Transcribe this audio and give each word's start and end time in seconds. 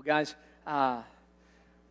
Well, 0.00 0.06
guys, 0.06 0.34
uh, 0.66 1.02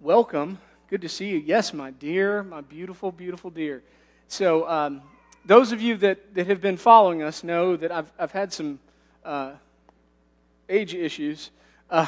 welcome. 0.01 0.58
Good 0.90 1.02
to 1.02 1.09
see 1.09 1.29
you. 1.29 1.38
Yes, 1.38 1.75
my 1.75 1.92
dear, 1.92 2.42
my 2.42 2.62
beautiful, 2.62 3.12
beautiful 3.12 3.51
dear. 3.51 3.83
So, 4.28 4.67
um, 4.67 5.04
those 5.46 5.71
of 5.71 5.80
you 5.80 5.96
that, 5.98 6.33
that 6.33 6.48
have 6.48 6.59
been 6.59 6.77
following 6.77 7.22
us 7.22 7.43
know 7.43 7.75
that 7.75 7.92
I've, 7.92 8.11
I've 8.18 8.32
had 8.32 8.52
some 8.52 8.80
uh, 9.23 9.52
age 10.68 10.95
issues. 10.95 11.52
Uh, 11.88 12.07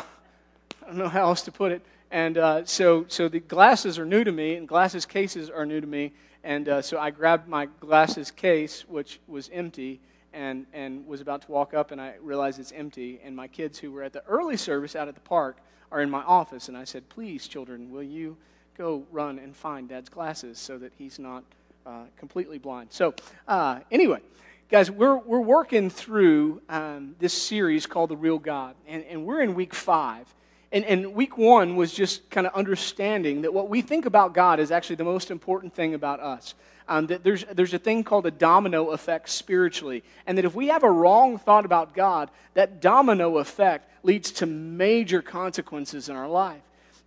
I 0.82 0.88
don't 0.88 0.98
know 0.98 1.08
how 1.08 1.26
else 1.26 1.44
to 1.44 1.51
put 1.51 1.72
it. 1.72 1.83
And 2.10 2.36
uh, 2.40 2.65
so, 2.65 3.06
so 3.08 3.29
the 3.29 3.40
glasses 3.40 3.99
are 3.99 4.06
new 4.06 4.24
to 4.24 4.31
me, 4.31 4.56
and 4.56 4.68
glasses 4.68 5.06
cases 5.06 5.52
are 5.52 5.68
new 5.68 5.81
to 5.81 5.86
me. 5.86 6.13
And 6.44 6.68
uh, 6.68 6.81
so 6.81 6.97
I 6.97 7.12
grabbed 7.12 7.47
my 7.47 7.68
glasses 7.79 8.31
case, 8.31 8.86
which 8.90 9.20
was 9.28 9.52
empty, 9.54 9.99
and, 10.33 10.65
and 10.74 11.06
was 11.06 11.22
about 11.22 11.44
to 11.44 11.52
walk 11.52 11.76
up, 11.76 11.92
and 11.92 12.02
I 12.02 12.15
realized 12.24 12.58
it's 12.60 12.72
empty. 12.72 13.22
And 13.24 13.36
my 13.36 13.47
kids, 13.47 13.78
who 13.78 13.92
were 13.92 14.02
at 14.02 14.13
the 14.13 14.26
early 14.26 14.58
service 14.58 14.96
out 14.96 15.08
at 15.08 15.13
the 15.13 15.22
park, 15.22 15.58
are 15.92 16.02
in 16.02 16.09
my 16.09 16.21
office. 16.23 16.67
And 16.67 16.77
I 16.77 16.84
said, 16.84 17.08
Please, 17.09 17.48
children, 17.48 17.91
will 17.91 18.04
you 18.04 18.38
go 18.77 19.04
run 19.12 19.40
and 19.40 19.55
find 19.55 19.90
dad's 19.90 20.09
glasses 20.09 20.58
so 20.58 20.77
that 20.77 20.94
he's 20.98 21.20
not 21.20 21.44
uh, 21.86 22.04
completely 22.18 22.58
blind? 22.58 22.91
So, 22.91 23.13
uh, 23.48 23.80
anyway, 23.91 24.22
guys, 24.70 24.90
we're, 24.90 25.18
we're 25.18 25.41
working 25.41 25.90
through 25.90 26.62
um, 26.70 27.16
this 27.20 27.34
series 27.34 27.85
called 27.85 28.09
The 28.09 28.18
Real 28.18 28.40
God. 28.40 28.76
And, 28.88 29.04
and 29.05 29.26
we're 29.26 29.41
in 29.41 29.54
week 29.54 29.73
five. 29.73 30.34
And, 30.72 30.85
and, 30.85 31.13
week 31.13 31.38
one 31.38 31.76
was 31.76 31.91
just 31.91 32.30
kind 32.30 32.48
of 32.48 32.54
understanding 32.54 33.41
that 33.41 33.54
what 33.54 33.68
we 33.68 33.82
think 33.82 34.05
about 34.05 34.34
God 34.34 34.58
is 34.58 34.71
actually 34.71 34.96
the 34.96 35.04
most 35.04 35.30
important 35.30 35.73
thing 35.73 35.94
about 35.94 36.21
us 36.21 36.55
um, 36.91 37.08
that 37.08 37.23
there's, 37.23 37.45
there's 37.54 37.73
a 37.73 37.80
thing 37.80 38.04
called 38.04 38.26
a 38.26 38.31
domino 38.31 38.90
effect 38.90 39.30
spiritually. 39.30 40.04
And 40.27 40.38
that 40.38 40.44
if 40.44 40.54
we 40.54 40.68
have 40.68 40.84
a 40.84 40.91
wrong 40.91 41.38
thought 41.38 41.63
about 41.63 41.95
God, 41.95 42.30
that 42.54 42.82
domino 42.82 43.38
effect 43.38 43.90
leads 44.04 44.30
to 44.34 44.45
major 44.45 45.22
consequences 45.22 46.09
in 46.09 46.18
our 46.18 46.27
life. 46.27 46.62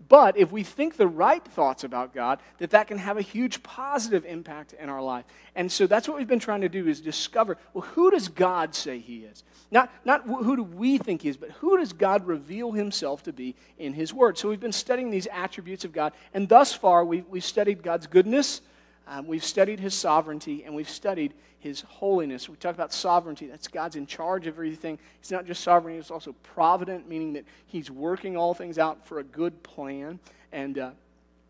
But 0.08 0.38
if 0.38 0.50
we 0.50 0.62
think 0.62 0.96
the 0.96 1.06
right 1.06 1.44
thoughts 1.44 1.84
about 1.84 2.14
God, 2.14 2.40
that 2.58 2.70
that 2.70 2.88
can 2.88 2.96
have 2.96 3.18
a 3.18 3.22
huge 3.22 3.62
positive 3.62 4.24
impact 4.24 4.72
in 4.72 4.88
our 4.88 5.02
life. 5.02 5.26
And 5.54 5.70
so 5.70 5.86
that's 5.86 6.08
what 6.08 6.16
we've 6.16 6.26
been 6.26 6.40
trying 6.40 6.62
to 6.62 6.68
do 6.70 6.88
is 6.88 7.02
discover, 7.02 7.58
well, 7.74 7.84
who 7.84 8.10
does 8.10 8.28
God 8.28 8.74
say 8.74 8.98
he 9.00 9.18
is? 9.18 9.44
Not, 9.70 9.92
not 10.06 10.22
who 10.22 10.56
do 10.56 10.62
we 10.62 10.96
think 10.96 11.22
he 11.22 11.28
is, 11.28 11.36
but 11.36 11.50
who 11.50 11.76
does 11.76 11.92
God 11.92 12.26
reveal 12.26 12.72
himself 12.72 13.22
to 13.24 13.34
be 13.34 13.54
in 13.78 13.92
his 13.92 14.14
word? 14.14 14.38
So 14.38 14.48
we've 14.48 14.58
been 14.58 14.72
studying 14.72 15.10
these 15.10 15.28
attributes 15.30 15.84
of 15.84 15.92
God. 15.92 16.14
And 16.32 16.48
thus 16.48 16.72
far, 16.72 17.04
we've, 17.04 17.26
we've 17.28 17.44
studied 17.44 17.82
God's 17.82 18.06
goodness, 18.06 18.62
um, 19.06 19.26
we've 19.26 19.44
studied 19.44 19.80
his 19.80 19.94
sovereignty 19.94 20.64
and 20.64 20.74
we've 20.74 20.88
studied 20.88 21.34
his 21.58 21.82
holiness. 21.82 22.48
We 22.48 22.56
talk 22.56 22.74
about 22.74 22.92
sovereignty. 22.92 23.46
That's 23.46 23.68
God's 23.68 23.96
in 23.96 24.06
charge 24.06 24.46
of 24.46 24.54
everything. 24.54 24.98
He's 25.20 25.30
not 25.30 25.46
just 25.46 25.62
sovereign, 25.62 25.96
he's 25.96 26.10
also 26.10 26.34
provident, 26.42 27.08
meaning 27.08 27.32
that 27.34 27.44
he's 27.66 27.90
working 27.90 28.36
all 28.36 28.54
things 28.54 28.78
out 28.78 29.06
for 29.06 29.18
a 29.18 29.24
good 29.24 29.62
plan. 29.62 30.18
And, 30.52 30.78
uh, 30.78 30.90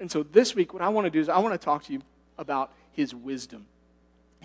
and 0.00 0.10
so 0.10 0.22
this 0.22 0.54
week, 0.54 0.72
what 0.72 0.82
I 0.82 0.88
want 0.88 1.06
to 1.06 1.10
do 1.10 1.20
is 1.20 1.28
I 1.28 1.38
want 1.38 1.58
to 1.60 1.64
talk 1.64 1.84
to 1.84 1.92
you 1.92 2.00
about 2.38 2.72
his 2.92 3.14
wisdom 3.14 3.66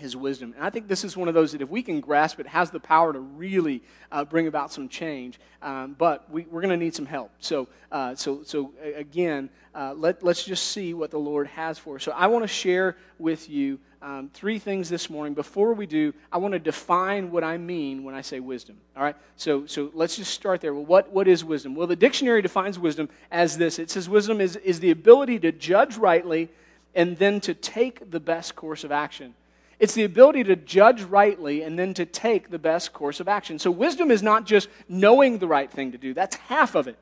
his 0.00 0.16
wisdom. 0.16 0.52
And 0.56 0.64
I 0.64 0.70
think 0.70 0.88
this 0.88 1.04
is 1.04 1.16
one 1.16 1.28
of 1.28 1.34
those 1.34 1.52
that 1.52 1.60
if 1.60 1.68
we 1.68 1.82
can 1.82 2.00
grasp 2.00 2.40
it, 2.40 2.46
has 2.46 2.70
the 2.70 2.80
power 2.80 3.12
to 3.12 3.20
really 3.20 3.82
uh, 4.10 4.24
bring 4.24 4.46
about 4.46 4.72
some 4.72 4.88
change. 4.88 5.38
Um, 5.62 5.94
but 5.96 6.28
we, 6.30 6.42
are 6.42 6.60
going 6.60 6.70
to 6.70 6.76
need 6.76 6.94
some 6.94 7.06
help. 7.06 7.30
So, 7.38 7.68
uh, 7.92 8.14
so, 8.14 8.42
so 8.44 8.72
again, 8.96 9.50
uh, 9.74 9.94
let, 9.96 10.22
let's 10.22 10.42
just 10.44 10.68
see 10.72 10.94
what 10.94 11.10
the 11.10 11.18
Lord 11.18 11.46
has 11.48 11.78
for 11.78 11.96
us. 11.96 12.02
So 12.02 12.12
I 12.12 12.26
want 12.26 12.42
to 12.42 12.48
share 12.48 12.96
with 13.18 13.48
you 13.48 13.78
um, 14.02 14.30
three 14.32 14.58
things 14.58 14.88
this 14.88 15.10
morning. 15.10 15.34
Before 15.34 15.74
we 15.74 15.86
do, 15.86 16.14
I 16.32 16.38
want 16.38 16.52
to 16.52 16.58
define 16.58 17.30
what 17.30 17.44
I 17.44 17.58
mean 17.58 18.02
when 18.02 18.14
I 18.14 18.22
say 18.22 18.40
wisdom. 18.40 18.78
All 18.96 19.02
right? 19.02 19.16
So, 19.36 19.66
so 19.66 19.90
let's 19.92 20.16
just 20.16 20.32
start 20.32 20.60
there. 20.60 20.72
Well, 20.72 20.86
what, 20.86 21.12
what 21.12 21.28
is 21.28 21.44
wisdom? 21.44 21.74
Well, 21.74 21.86
the 21.86 21.96
dictionary 21.96 22.42
defines 22.42 22.78
wisdom 22.78 23.08
as 23.30 23.58
this 23.58 23.78
it 23.78 23.90
says 23.90 24.08
wisdom 24.08 24.40
is, 24.40 24.56
is 24.56 24.80
the 24.80 24.90
ability 24.90 25.38
to 25.40 25.52
judge 25.52 25.96
rightly 25.96 26.48
and 26.94 27.16
then 27.18 27.40
to 27.40 27.54
take 27.54 28.10
the 28.10 28.20
best 28.20 28.56
course 28.56 28.84
of 28.84 28.90
action. 28.90 29.34
It's 29.80 29.94
the 29.94 30.04
ability 30.04 30.44
to 30.44 30.54
judge 30.56 31.02
rightly 31.02 31.62
and 31.62 31.78
then 31.78 31.94
to 31.94 32.06
take 32.06 32.50
the 32.50 32.58
best 32.58 32.92
course 32.92 33.18
of 33.18 33.26
action. 33.26 33.58
So, 33.58 33.70
wisdom 33.70 34.10
is 34.10 34.22
not 34.22 34.46
just 34.46 34.68
knowing 34.88 35.38
the 35.38 35.48
right 35.48 35.70
thing 35.70 35.90
to 35.92 35.98
do, 35.98 36.14
that's 36.14 36.36
half 36.36 36.74
of 36.74 36.86
it. 36.86 36.98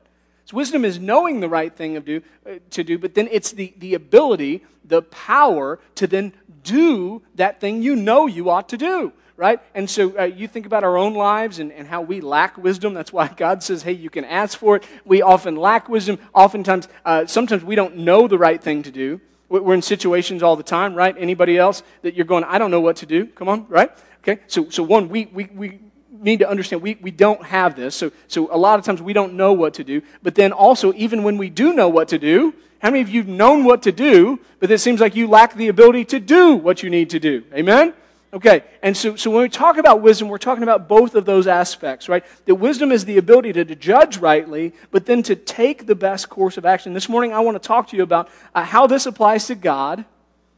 So 0.49 0.57
wisdom 0.57 0.83
is 0.83 0.97
knowing 0.97 1.41
the 1.41 1.47
right 1.47 1.71
thing 1.71 1.99
do, 2.01 2.23
uh, 2.43 2.53
to 2.71 2.83
do, 2.83 2.97
but 2.97 3.13
then 3.13 3.29
it's 3.31 3.51
the, 3.51 3.71
the 3.77 3.93
ability, 3.93 4.65
the 4.83 5.03
power 5.03 5.77
to 5.93 6.07
then 6.07 6.33
do 6.63 7.21
that 7.35 7.59
thing 7.61 7.83
you 7.83 7.95
know 7.95 8.25
you 8.25 8.49
ought 8.49 8.67
to 8.69 8.77
do 8.77 9.13
right? 9.37 9.61
And 9.73 9.89
so 9.89 10.19
uh, 10.19 10.23
you 10.23 10.49
think 10.49 10.65
about 10.65 10.83
our 10.83 10.97
own 10.97 11.13
lives 11.13 11.59
and, 11.59 11.71
and 11.71 11.87
how 11.87 12.01
we 12.01 12.19
lack 12.19 12.57
wisdom. 12.57 12.93
That's 12.93 13.13
why 13.13 13.29
God 13.29 13.63
says, 13.63 13.83
hey, 13.83 13.93
you 13.93 14.09
can 14.09 14.25
ask 14.25 14.59
for 14.59 14.75
it. 14.75 14.83
We 15.05 15.21
often 15.21 15.55
lack 15.55 15.87
wisdom. 15.87 16.19
Oftentimes, 16.33 16.89
uh, 17.05 17.25
sometimes 17.25 17.63
we 17.63 17.75
don't 17.75 17.95
know 17.95 18.27
the 18.27 18.37
right 18.37 18.61
thing 18.61 18.83
to 18.83 18.91
do. 18.91 19.21
We're 19.49 19.73
in 19.73 19.81
situations 19.81 20.43
all 20.43 20.55
the 20.55 20.63
time, 20.63 20.93
right? 20.93 21.15
Anybody 21.17 21.57
else 21.57 21.81
that 22.03 22.13
you're 22.13 22.25
going, 22.25 22.43
I 22.43 22.59
don't 22.59 22.71
know 22.71 22.81
what 22.81 22.97
to 22.97 23.05
do? 23.05 23.25
Come 23.25 23.49
on, 23.49 23.65
right? 23.67 23.91
Okay, 24.23 24.41
so, 24.47 24.69
so 24.69 24.83
one, 24.83 25.09
we, 25.09 25.25
we, 25.27 25.45
we 25.45 25.79
need 26.11 26.39
to 26.39 26.49
understand 26.49 26.81
we, 26.81 26.97
we 27.01 27.11
don't 27.11 27.43
have 27.43 27.75
this. 27.75 27.95
So, 27.95 28.11
so 28.27 28.53
a 28.53 28.57
lot 28.57 28.77
of 28.77 28.85
times 28.85 29.01
we 29.01 29.13
don't 29.13 29.33
know 29.33 29.53
what 29.53 29.73
to 29.75 29.83
do. 29.83 30.01
But 30.21 30.35
then 30.35 30.51
also, 30.51 30.93
even 30.93 31.23
when 31.23 31.37
we 31.37 31.49
do 31.49 31.73
know 31.73 31.89
what 31.89 32.09
to 32.09 32.19
do, 32.19 32.53
how 32.79 32.91
many 32.91 33.01
of 33.01 33.09
you 33.09 33.21
have 33.21 33.29
known 33.29 33.63
what 33.63 33.81
to 33.83 33.91
do, 33.91 34.39
but 34.59 34.71
it 34.71 34.79
seems 34.79 35.01
like 35.01 35.15
you 35.15 35.27
lack 35.27 35.55
the 35.55 35.67
ability 35.67 36.05
to 36.05 36.19
do 36.19 36.55
what 36.55 36.83
you 36.83 36.89
need 36.89 37.09
to 37.09 37.19
do? 37.19 37.43
Amen? 37.53 37.93
Okay, 38.31 38.63
and 38.83 38.95
so, 38.95 39.15
so 39.15 39.31
when 39.31 39.41
we 39.41 39.49
talk 39.49 39.77
about 39.77 40.01
wisdom, 40.01 40.27
we're 40.27 40.37
talking 40.37 40.61
about 40.61 40.87
both 40.87 41.15
of 41.15 41.25
those 41.25 41.47
aspects, 41.47 42.07
right? 42.07 42.23
That 42.45 42.55
wisdom 42.55 42.91
is 42.91 43.05
the 43.05 43.17
ability 43.17 43.53
to, 43.53 43.65
to 43.65 43.75
judge 43.75 44.17
rightly, 44.17 44.73
but 44.91 45.07
then 45.07 45.23
to 45.23 45.35
take 45.35 45.87
the 45.87 45.95
best 45.95 46.29
course 46.29 46.55
of 46.55 46.63
action. 46.63 46.93
This 46.93 47.09
morning, 47.09 47.33
I 47.33 47.39
want 47.39 47.59
to 47.61 47.67
talk 47.67 47.87
to 47.87 47.97
you 47.97 48.03
about 48.03 48.29
uh, 48.53 48.63
how 48.63 48.85
this 48.85 49.07
applies 49.07 49.47
to 49.47 49.55
God, 49.55 50.05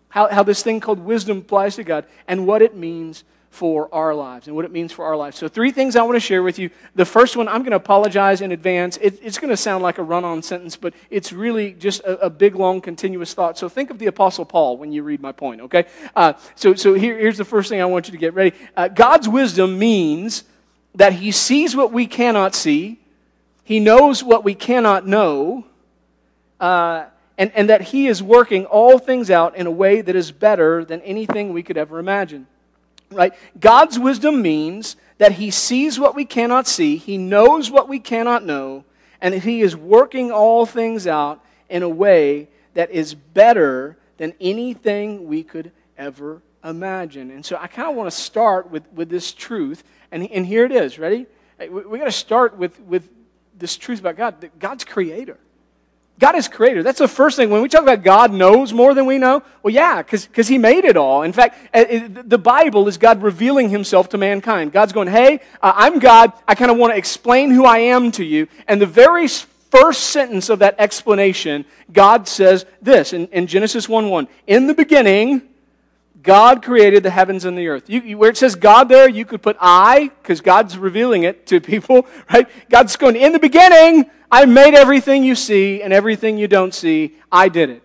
how, 0.10 0.28
how 0.28 0.44
this 0.44 0.62
thing 0.62 0.82
called 0.82 1.00
wisdom 1.00 1.38
applies 1.38 1.78
to 1.78 1.86
God, 1.86 2.06
and 2.28 2.46
what 2.46 2.62
it 2.62 2.76
means 2.76 3.24
for 3.52 3.94
our 3.94 4.16
lives 4.16 4.48
and 4.48 4.56
what 4.56 4.64
it 4.64 4.72
means 4.72 4.94
for 4.94 5.04
our 5.04 5.18
lives. 5.18 5.38
So, 5.38 5.50
three 5.50 5.72
things 5.72 5.98
I 5.98 6.04
want 6.04 6.16
to 6.16 6.22
share 6.22 6.42
with 6.42 6.58
you. 6.58 6.70
The 6.96 7.06
first 7.06 7.36
one, 7.36 7.50
I'm 7.50 7.60
going 7.60 7.72
to 7.72 7.78
apologize 7.78 8.40
in 8.40 8.54
advance. 8.54 8.98
It, 8.98 9.20
it's 9.22 9.38
going 9.38 9.50
to 9.50 9.58
sound 9.58 9.84
like 9.84 9.98
a 9.98 10.04
run 10.04 10.24
on 10.24 10.42
sentence, 10.42 10.78
but 10.78 10.94
it's 11.10 11.34
really 11.34 11.74
just 11.74 12.00
a, 12.02 12.26
a, 12.26 12.30
big, 12.30 12.56
long, 12.56 12.80
continuous 12.80 13.34
thought. 13.34 13.58
So, 13.58 13.68
think 13.68 13.90
of 13.90 14.00
the 14.00 14.08
Apostle 14.08 14.46
Paul 14.46 14.78
when 14.78 14.94
you 14.94 15.04
read 15.04 15.22
my 15.22 15.34
point, 15.34 15.60
okay? 15.62 15.86
Uh, 16.16 16.34
so, 16.56 16.76
so 16.76 16.94
here, 16.94 17.20
here's 17.20 17.38
the 17.38 17.46
first 17.46 17.68
thing 17.68 17.82
I 17.82 17.86
want 17.86 18.08
you 18.08 18.14
to 18.14 18.18
get 18.18 18.34
ready. 18.34 18.56
Uh, 18.76 18.88
God's 18.88 19.28
wisdom 19.28 19.78
means 19.78 20.46
that 20.96 21.12
He 21.14 21.32
sees 21.32 21.76
what 21.76 21.92
we 21.92 22.08
cannot 22.08 22.56
see, 22.56 23.02
He 23.66 23.82
knows 23.82 24.24
what 24.24 24.46
we 24.46 24.56
cannot 24.56 25.06
know. 25.06 25.66
Uh, 26.58 27.06
and, 27.38 27.52
and 27.56 27.70
that 27.70 27.82
he 27.82 28.06
is 28.06 28.22
working 28.22 28.66
all 28.66 29.00
things 29.00 29.32
out 29.32 29.56
in 29.56 29.66
a 29.66 29.72
way 29.72 30.02
that 30.02 30.16
is 30.16 30.32
better 30.32 30.86
than 30.86 31.02
anything 31.02 31.54
we 31.54 31.64
could 31.64 31.76
ever 31.76 31.98
imagine 31.98 32.46
right? 33.12 33.34
God's 33.60 34.00
wisdom 34.00 34.42
means 34.42 34.96
that 35.18 35.34
He 35.34 35.52
sees 35.52 36.00
what 36.00 36.16
we 36.16 36.26
cannot 36.26 36.68
see, 36.68 36.98
He 36.98 37.18
knows 37.18 37.70
what 37.70 37.88
we 37.88 38.00
cannot 38.00 38.46
know, 38.46 38.84
and 39.20 39.34
He 39.36 39.62
is 39.62 39.76
working 39.76 40.32
all 40.32 40.66
things 40.66 41.08
out 41.08 41.44
in 41.70 41.84
a 41.84 41.90
way 41.90 42.50
that 42.74 42.92
is 42.92 43.14
better 43.14 43.98
than 44.18 44.34
anything 44.40 45.28
we 45.28 45.44
could 45.44 45.72
ever 45.98 46.42
imagine. 46.64 47.32
And 47.32 47.46
so 47.46 47.58
I 47.60 47.68
kind 47.68 47.90
of 47.90 47.96
want 47.96 48.10
to 48.12 48.16
start 48.16 48.70
with, 48.70 48.84
with 48.94 49.10
this 49.10 49.32
truth, 49.32 49.84
and, 50.12 50.30
and 50.32 50.46
here 50.46 50.66
it 50.66 50.72
is. 50.72 51.00
Ready? 51.00 51.28
We, 51.60 51.68
we 51.68 51.98
got 52.00 52.06
to 52.06 52.12
start 52.12 52.58
with, 52.58 52.80
with 52.82 53.10
this 53.58 53.78
truth 53.78 54.00
about 54.00 54.18
God 54.18 54.42
that 54.42 54.60
God's 54.60 54.84
creator. 54.84 55.38
God 56.20 56.36
is 56.36 56.48
creator. 56.48 56.84
That's 56.84 57.00
the 57.00 57.08
first 57.08 57.36
thing. 57.36 57.50
When 57.50 57.64
we 57.64 57.68
talk 57.68 57.82
about 57.82 58.04
God 58.04 58.32
knows 58.32 58.74
more 58.74 58.94
than 58.94 59.08
we 59.08 59.18
know, 59.18 59.42
well, 59.64 59.74
yeah, 59.74 60.04
because 60.04 60.48
He 60.48 60.58
made 60.58 60.86
it 60.86 60.96
all. 60.96 61.24
In 61.24 61.34
fact, 61.34 61.74
the 61.74 62.38
Bible 62.38 62.88
is 62.88 62.98
God 62.98 63.24
revealing 63.24 63.70
Himself 63.70 64.10
to 64.10 64.18
mankind. 64.18 64.72
God's 64.72 64.94
going, 64.94 65.08
hey, 65.08 65.42
uh, 65.62 65.74
I'm 65.76 66.00
God. 66.00 66.32
I 66.48 66.54
kind 66.54 66.70
of 66.70 66.78
want 66.78 66.94
to 66.94 66.98
explain 66.98 67.50
who 67.50 67.66
I 67.66 67.80
am 67.80 68.12
to 68.14 68.24
you. 68.24 68.48
And 68.68 68.80
the 68.80 68.86
very 68.86 69.28
first 69.28 70.12
sentence 70.12 70.50
of 70.50 70.60
that 70.60 70.76
explanation, 70.78 71.66
God 71.92 72.28
says 72.28 72.66
this 72.82 73.14
in, 73.14 73.28
in 73.28 73.48
Genesis 73.48 73.90
1 73.90 74.10
1. 74.10 74.28
In 74.46 74.68
the 74.68 74.76
beginning, 74.76 75.42
God 76.22 76.64
created 76.64 77.04
the 77.04 77.10
heavens 77.10 77.46
and 77.46 77.58
the 77.58 77.68
earth. 77.68 77.90
You, 77.90 78.02
you, 78.02 78.18
where 78.18 78.30
it 78.30 78.38
says 78.38 78.56
God 78.56 78.90
there, 78.90 79.10
you 79.10 79.26
could 79.26 79.42
put 79.42 79.58
I, 79.60 80.12
because 80.22 80.42
God's 80.42 80.78
revealing 80.78 81.24
it 81.24 81.48
to 81.48 81.62
people, 81.62 82.06
right? 82.32 82.48
God's 82.70 82.96
going, 82.96 83.16
in 83.16 83.32
the 83.32 83.40
beginning, 83.40 84.10
I 84.32 84.46
made 84.46 84.74
everything 84.74 85.24
you 85.24 85.36
see 85.36 85.82
and 85.82 85.92
everything 85.92 86.38
you 86.38 86.48
don't 86.48 86.74
see. 86.74 87.18
I 87.32 87.50
did 87.50 87.70
it. 87.70 87.84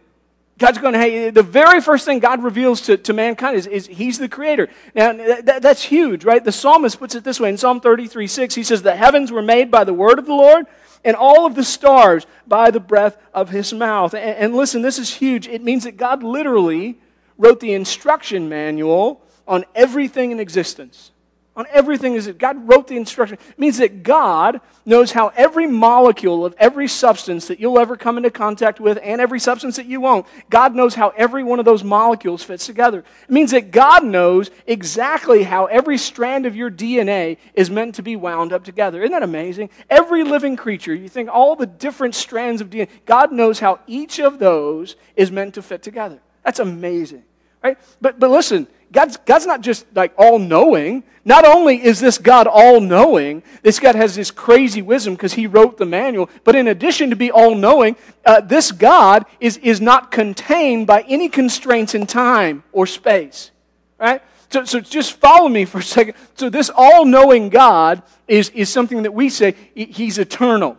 God's 0.59 0.79
going, 0.79 0.95
hey, 0.95 1.29
the 1.29 1.43
very 1.43 1.83
first 1.83 2.07
thing 2.07 2.19
God 2.19 2.43
reveals 2.43 2.81
to, 2.83 2.97
to 2.97 3.13
mankind 3.13 3.59
is, 3.59 3.67
is 3.67 3.87
He's 3.87 4.19
the 4.19 4.29
creator. 4.29 4.71
Now, 4.95 5.13
that, 5.13 5.61
that's 5.61 5.83
huge, 5.83 6.25
right? 6.25 6.43
The 6.43 6.53
psalmist 6.53 6.99
puts 6.99 7.15
it 7.15 7.25
this 7.25 7.39
way 7.39 7.51
in 7.51 7.59
Psalm 7.59 7.81
33 7.81 8.27
6. 8.27 8.55
He 8.55 8.63
says, 8.63 8.81
The 8.81 8.97
heavens 8.97 9.31
were 9.31 9.43
made 9.43 9.71
by 9.71 9.85
the 9.85 9.93
word 9.93 10.19
of 10.19 10.25
the 10.25 10.33
Lord, 10.33 10.65
and 11.05 11.15
all 11.15 11.45
of 11.45 11.57
the 11.57 11.65
stars 11.65 12.27
by 12.47 12.71
the 12.71 12.81
breath 12.81 13.19
of 13.35 13.51
His 13.51 13.75
mouth. 13.75 14.15
And, 14.15 14.37
and 14.37 14.57
listen, 14.57 14.81
this 14.81 14.99
is 14.99 15.13
huge. 15.13 15.47
It 15.47 15.63
means 15.63 15.85
that 15.85 15.99
God 15.99 16.23
literally 16.23 16.97
wrote 17.39 17.61
the 17.61 17.75
instruction 17.75 18.49
manual 18.49 19.23
on 19.47 19.65
everything 19.75 20.31
in 20.33 20.41
existence. 20.41 21.11
on 21.57 21.67
everything 21.73 22.15
is 22.15 22.27
that 22.27 22.37
God 22.37 22.69
wrote 22.69 22.87
the 22.87 22.99
instruction. 22.99 23.39
It 23.49 23.59
means 23.59 23.79
that 23.79 24.03
God 24.03 24.61
knows 24.85 25.11
how 25.11 25.29
every 25.29 25.67
molecule 25.67 26.45
of 26.45 26.55
every 26.59 26.87
substance 26.87 27.49
that 27.49 27.59
you'll 27.59 27.79
ever 27.79 27.97
come 27.97 28.19
into 28.19 28.31
contact 28.31 28.79
with 28.79 28.99
and 29.03 29.23
every 29.23 29.41
substance 29.41 29.77
that 29.77 29.87
you 29.87 29.99
won't, 29.99 30.27
God 30.51 30.75
knows 30.75 30.95
how 30.95 31.15
every 31.17 31.43
one 31.43 31.59
of 31.59 31.65
those 31.65 31.83
molecules 31.83 32.43
fits 32.43 32.67
together. 32.67 32.99
It 32.99 33.31
means 33.31 33.53
that 33.53 33.71
God 33.71 34.05
knows 34.05 34.51
exactly 34.67 35.45
how 35.45 35.65
every 35.65 35.97
strand 35.97 36.45
of 36.45 36.55
your 36.55 36.71
DNA 36.71 37.39
is 37.55 37.71
meant 37.71 37.95
to 37.95 38.03
be 38.03 38.17
wound 38.17 38.53
up 38.53 38.63
together. 38.63 39.01
Isn't 39.01 39.13
that 39.13 39.23
amazing? 39.23 39.71
Every 39.89 40.25
living 40.25 40.57
creature, 40.57 40.95
you 40.95 41.09
think 41.09 41.31
all 41.33 41.57
the 41.57 41.67
different 41.67 42.15
strands 42.15 42.61
of 42.61 42.69
DNA, 42.69 42.89
God 43.07 43.33
knows 43.33 43.61
how 43.61 43.81
each 43.87 44.21
of 44.21 44.39
those 44.39 44.97
is 45.17 45.33
meant 45.33 45.55
to 45.55 45.63
fit 45.63 45.83
together. 45.83 46.21
That's 46.47 46.61
amazing. 46.61 47.25
Right? 47.63 47.77
But, 48.01 48.21
but 48.21 48.31
listen, 48.31 48.69
God's, 48.93 49.17
God's 49.17 49.47
not 49.47 49.63
just 49.63 49.85
like 49.97 50.15
all 50.17 50.39
knowing. 50.39 51.03
Not 51.25 51.45
only 51.45 51.85
is 51.85 51.99
this 51.99 52.19
God 52.19 52.47
all 52.47 52.81
knowing, 52.81 53.43
this 53.63 53.81
God 53.81 53.97
has 53.97 54.15
this 54.15 54.31
crazy 54.31 54.81
wisdom 54.81 55.15
because 55.15 55.33
he 55.33 55.49
wrote 55.49 55.77
the 55.77 55.85
manual, 55.85 56.31
but 56.45 56.55
in 56.55 56.69
addition 56.69 57.11
to 57.11 57.17
be 57.17 57.33
all 57.33 57.57
knowing, 57.57 57.97
uh, 58.25 58.41
this 58.41 58.71
God 58.71 59.27
is, 59.41 59.57
is 59.57 59.81
not 59.81 60.13
contained 60.13 60.87
by 60.87 61.03
any 61.09 61.29
constraints 61.29 61.97
in 61.97 62.07
time 62.07 62.63
or 62.71 62.87
space. 62.87 63.51
Right? 63.99 64.23
So, 64.51 64.65
so 64.65 64.79
just 64.79 65.15
follow 65.15 65.49
me 65.49 65.65
for 65.65 65.79
a 65.79 65.83
second. 65.83 66.15
So, 66.37 66.49
this 66.49 66.71
all 66.73 67.05
knowing 67.05 67.49
God 67.49 68.05
is, 68.29 68.51
is 68.51 68.71
something 68.71 69.03
that 69.03 69.13
we 69.13 69.31
say 69.31 69.57
he's 69.75 70.19
eternal. 70.19 70.79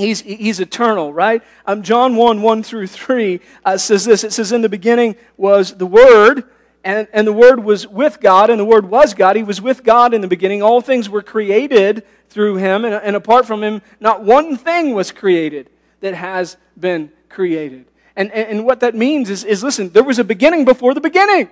He's, 0.00 0.20
he's 0.20 0.60
eternal, 0.60 1.12
right? 1.12 1.42
Um, 1.66 1.82
John 1.82 2.16
1 2.16 2.42
1 2.42 2.62
through 2.62 2.86
3 2.86 3.40
uh, 3.64 3.78
says 3.78 4.04
this 4.04 4.24
It 4.24 4.32
says, 4.32 4.52
In 4.52 4.62
the 4.62 4.68
beginning 4.68 5.16
was 5.36 5.74
the 5.76 5.86
Word 5.86 6.44
and, 6.82 7.08
and 7.12 7.26
the 7.26 7.32
Word 7.32 7.62
was 7.62 7.86
with 7.86 8.20
God, 8.20 8.48
and 8.48 8.58
the 8.58 8.64
Word 8.64 8.88
was 8.88 9.12
God. 9.14 9.36
He 9.36 9.42
was 9.42 9.60
with 9.60 9.84
God 9.84 10.14
in 10.14 10.20
the 10.20 10.28
beginning. 10.28 10.62
All 10.62 10.80
things 10.80 11.10
were 11.10 11.22
created 11.22 12.06
through 12.28 12.56
Him, 12.56 12.84
and, 12.84 12.94
and 12.94 13.16
apart 13.16 13.46
from 13.46 13.62
Him, 13.62 13.82
not 14.00 14.24
one 14.24 14.56
thing 14.56 14.94
was 14.94 15.12
created 15.12 15.68
that 16.00 16.14
has 16.14 16.56
been 16.78 17.12
created. 17.28 17.86
And, 18.16 18.32
and, 18.32 18.48
and 18.48 18.66
what 18.66 18.80
that 18.80 18.94
means 18.94 19.28
is, 19.28 19.44
is 19.44 19.62
listen, 19.62 19.90
there 19.90 20.02
was 20.02 20.18
a 20.18 20.24
beginning 20.24 20.64
before 20.64 20.94
the 20.94 21.00
beginning. 21.00 21.50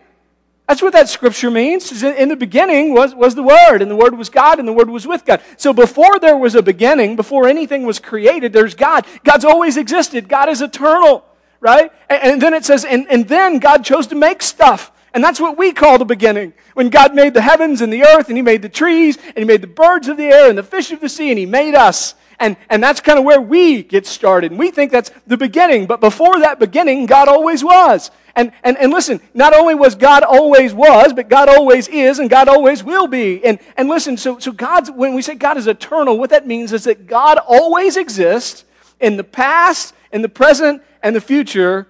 That's 0.68 0.82
what 0.82 0.92
that 0.92 1.08
scripture 1.08 1.50
means. 1.50 2.02
In 2.02 2.28
the 2.28 2.36
beginning 2.36 2.92
was, 2.92 3.14
was 3.14 3.34
the 3.34 3.42
Word, 3.42 3.80
and 3.80 3.90
the 3.90 3.96
Word 3.96 4.18
was 4.18 4.28
God, 4.28 4.58
and 4.58 4.68
the 4.68 4.72
Word 4.72 4.90
was 4.90 5.06
with 5.06 5.24
God. 5.24 5.40
So 5.56 5.72
before 5.72 6.18
there 6.20 6.36
was 6.36 6.54
a 6.54 6.62
beginning, 6.62 7.16
before 7.16 7.48
anything 7.48 7.86
was 7.86 7.98
created, 7.98 8.52
there's 8.52 8.74
God. 8.74 9.06
God's 9.24 9.46
always 9.46 9.78
existed. 9.78 10.28
God 10.28 10.50
is 10.50 10.60
eternal, 10.60 11.24
right? 11.60 11.90
And, 12.10 12.34
and 12.34 12.42
then 12.42 12.52
it 12.52 12.66
says, 12.66 12.84
and, 12.84 13.06
and 13.08 13.26
then 13.26 13.60
God 13.60 13.82
chose 13.82 14.08
to 14.08 14.14
make 14.14 14.42
stuff. 14.42 14.92
And 15.14 15.24
that's 15.24 15.40
what 15.40 15.56
we 15.56 15.72
call 15.72 15.96
the 15.96 16.04
beginning. 16.04 16.52
When 16.74 16.90
God 16.90 17.14
made 17.14 17.32
the 17.32 17.40
heavens 17.40 17.80
and 17.80 17.90
the 17.90 18.04
earth, 18.04 18.28
and 18.28 18.36
He 18.36 18.42
made 18.42 18.60
the 18.60 18.68
trees, 18.68 19.16
and 19.16 19.38
He 19.38 19.44
made 19.44 19.62
the 19.62 19.66
birds 19.66 20.08
of 20.08 20.18
the 20.18 20.26
air, 20.26 20.50
and 20.50 20.58
the 20.58 20.62
fish 20.62 20.92
of 20.92 21.00
the 21.00 21.08
sea, 21.08 21.30
and 21.30 21.38
He 21.38 21.46
made 21.46 21.74
us. 21.74 22.14
And, 22.40 22.56
and 22.70 22.82
that's 22.82 23.00
kind 23.00 23.18
of 23.18 23.24
where 23.24 23.40
we 23.40 23.82
get 23.82 24.06
started. 24.06 24.52
And 24.52 24.58
we 24.58 24.70
think 24.70 24.92
that's 24.92 25.10
the 25.26 25.36
beginning. 25.36 25.86
But 25.86 26.00
before 26.00 26.40
that 26.40 26.60
beginning, 26.60 27.06
God 27.06 27.28
always 27.28 27.64
was. 27.64 28.10
And, 28.36 28.52
and, 28.62 28.78
and 28.78 28.92
listen, 28.92 29.20
not 29.34 29.52
only 29.52 29.74
was 29.74 29.96
God 29.96 30.22
always 30.22 30.72
was, 30.72 31.12
but 31.12 31.28
God 31.28 31.48
always 31.48 31.88
is, 31.88 32.20
and 32.20 32.30
God 32.30 32.46
always 32.46 32.84
will 32.84 33.08
be. 33.08 33.44
And, 33.44 33.58
and 33.76 33.88
listen, 33.88 34.16
so, 34.16 34.38
so 34.38 34.52
God's, 34.52 34.90
when 34.90 35.14
we 35.14 35.22
say 35.22 35.34
God 35.34 35.56
is 35.56 35.66
eternal, 35.66 36.16
what 36.16 36.30
that 36.30 36.46
means 36.46 36.72
is 36.72 36.84
that 36.84 37.08
God 37.08 37.38
always 37.38 37.96
exists 37.96 38.64
in 39.00 39.16
the 39.16 39.24
past, 39.24 39.92
in 40.12 40.22
the 40.22 40.28
present, 40.28 40.82
and 41.02 41.16
the 41.16 41.20
future, 41.20 41.88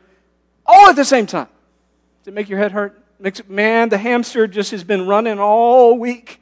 all 0.65 0.89
at 0.89 0.97
the 0.97 1.05
same 1.05 1.27
time. 1.27 1.49
Does 2.21 2.29
it 2.29 2.35
make 2.35 2.49
your 2.49 2.59
head 2.59 2.73
hurt? 2.73 2.99
man, 3.49 3.89
the 3.89 3.99
hamster 3.99 4.47
just 4.47 4.71
has 4.71 4.85
been 4.85 5.07
running 5.07 5.39
all 5.39 5.99
week. 5.99 6.41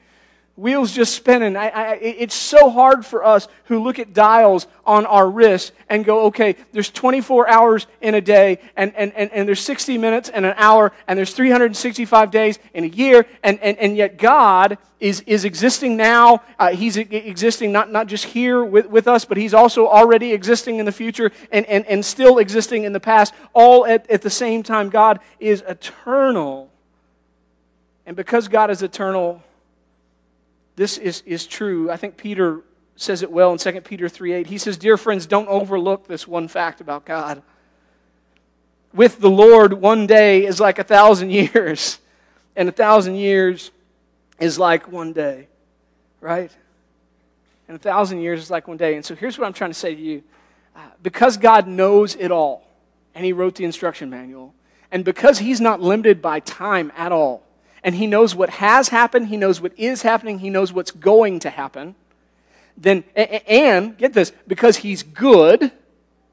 Wheels 0.57 0.93
just 0.93 1.15
spinning. 1.15 1.55
I, 1.55 1.69
I, 1.69 1.95
it's 1.97 2.35
so 2.35 2.71
hard 2.71 3.05
for 3.05 3.23
us 3.23 3.47
who 3.65 3.83
look 3.83 3.99
at 3.99 4.15
dials 4.15 4.67
on 4.87 5.05
our 5.05 5.29
wrist 5.29 5.73
and 5.91 6.03
go, 6.03 6.25
okay, 6.27 6.57
there's 6.73 6.89
24 6.89 7.47
hours 7.47 7.87
in 8.01 8.15
a 8.15 8.23
day, 8.23 8.61
and, 8.75 8.95
and, 8.97 9.13
and, 9.13 9.31
and 9.33 9.47
there's 9.47 9.61
60 9.61 9.99
minutes 9.99 10.31
and 10.31 10.47
an 10.47 10.55
hour, 10.57 10.93
and 11.07 11.19
there's 11.19 11.35
365 11.35 12.31
days 12.31 12.59
in 12.73 12.85
a 12.85 12.87
year, 12.87 13.27
and, 13.43 13.61
and, 13.61 13.77
and 13.77 13.99
yet 13.99 14.17
God 14.17 14.79
is, 14.99 15.23
is 15.27 15.45
existing 15.45 15.97
now. 15.97 16.43
Uh, 16.59 16.71
he's 16.71 16.97
existing 16.97 17.71
not, 17.71 17.93
not 17.93 18.07
just 18.07 18.25
here 18.25 18.65
with, 18.65 18.89
with 18.89 19.07
us, 19.07 19.27
but 19.27 19.37
He's 19.37 19.53
also 19.53 19.87
already 19.87 20.33
existing 20.33 20.79
in 20.79 20.87
the 20.87 20.93
future 20.93 21.33
and, 21.53 21.67
and, 21.67 21.85
and 21.85 22.03
still 22.03 22.39
existing 22.39 22.85
in 22.85 22.95
the 22.95 23.01
past, 23.01 23.35
all 23.53 23.87
at, 23.87 24.09
at 24.11 24.23
the 24.23 24.31
same 24.31 24.63
time. 24.63 24.89
God 24.89 25.21
is 25.39 25.63
eternal. 25.69 26.71
And 28.07 28.17
because 28.17 28.49
God 28.49 28.71
is 28.71 28.83
eternal, 28.83 29.43
this 30.77 30.99
is, 30.99 31.23
is 31.27 31.47
true. 31.47 31.91
I 31.91 31.97
think 31.97 32.17
Peter 32.17 32.61
says 32.97 33.23
it 33.23 33.31
well 33.31 33.53
in 33.53 33.59
2 33.59 33.81
Peter 33.81 34.09
3 34.09 34.33
8. 34.33 34.47
He 34.47 34.59
says, 34.59 34.77
Dear 34.77 34.97
friends, 34.97 35.27
don't 35.27 35.49
overlook 35.49 36.07
this 36.07 36.29
one 36.29 36.49
fact 36.49 36.81
about 36.81 37.05
God. 37.05 37.43
With 38.95 39.21
the 39.21 39.31
Lord, 39.31 39.75
one 39.75 40.07
day 40.07 40.45
is 40.45 40.61
like 40.61 40.79
a 40.79 40.85
thousand 40.85 41.31
years, 41.33 41.99
and 42.55 42.69
a 42.69 42.73
thousand 42.73 43.17
years 43.17 43.71
is 44.39 44.59
like 44.59 44.91
one 44.91 45.13
day, 45.13 45.49
right? 46.21 46.51
And 47.69 47.77
a 47.77 47.81
thousand 47.81 48.21
years 48.21 48.41
is 48.41 48.51
like 48.51 48.69
one 48.69 48.77
day. 48.77 48.95
And 48.95 49.05
so 49.05 49.15
here's 49.15 49.39
what 49.39 49.47
I'm 49.47 49.53
trying 49.53 49.71
to 49.71 49.79
say 49.79 49.95
to 49.95 50.01
you. 50.01 50.23
Uh, 50.75 50.81
because 51.03 51.37
God 51.39 51.67
knows 51.67 52.15
it 52.17 52.31
all, 52.31 52.67
and 53.15 53.25
He 53.25 53.33
wrote 53.33 53.55
the 53.55 53.65
instruction 53.65 54.11
manual, 54.11 54.55
and 54.93 55.05
because 55.05 55.39
He's 55.39 55.61
not 55.61 55.81
limited 55.81 56.21
by 56.21 56.41
time 56.41 56.93
at 56.97 57.13
all, 57.13 57.46
and 57.87 57.95
He 57.95 58.09
knows 58.09 58.35
what 58.35 58.51
has 58.51 58.89
happened, 58.89 59.29
He 59.29 59.37
knows 59.37 59.61
what 59.61 59.73
is 59.79 60.03
happening, 60.03 60.41
He 60.41 60.51
knows 60.51 60.73
what's 60.73 60.91
going 60.91 61.39
to 61.39 61.51
happen, 61.51 61.95
then, 62.77 63.05
and 63.15 63.97
get 63.97 64.13
this, 64.13 64.33
because 64.47 64.79
He's 64.79 65.05
good, 65.05 65.71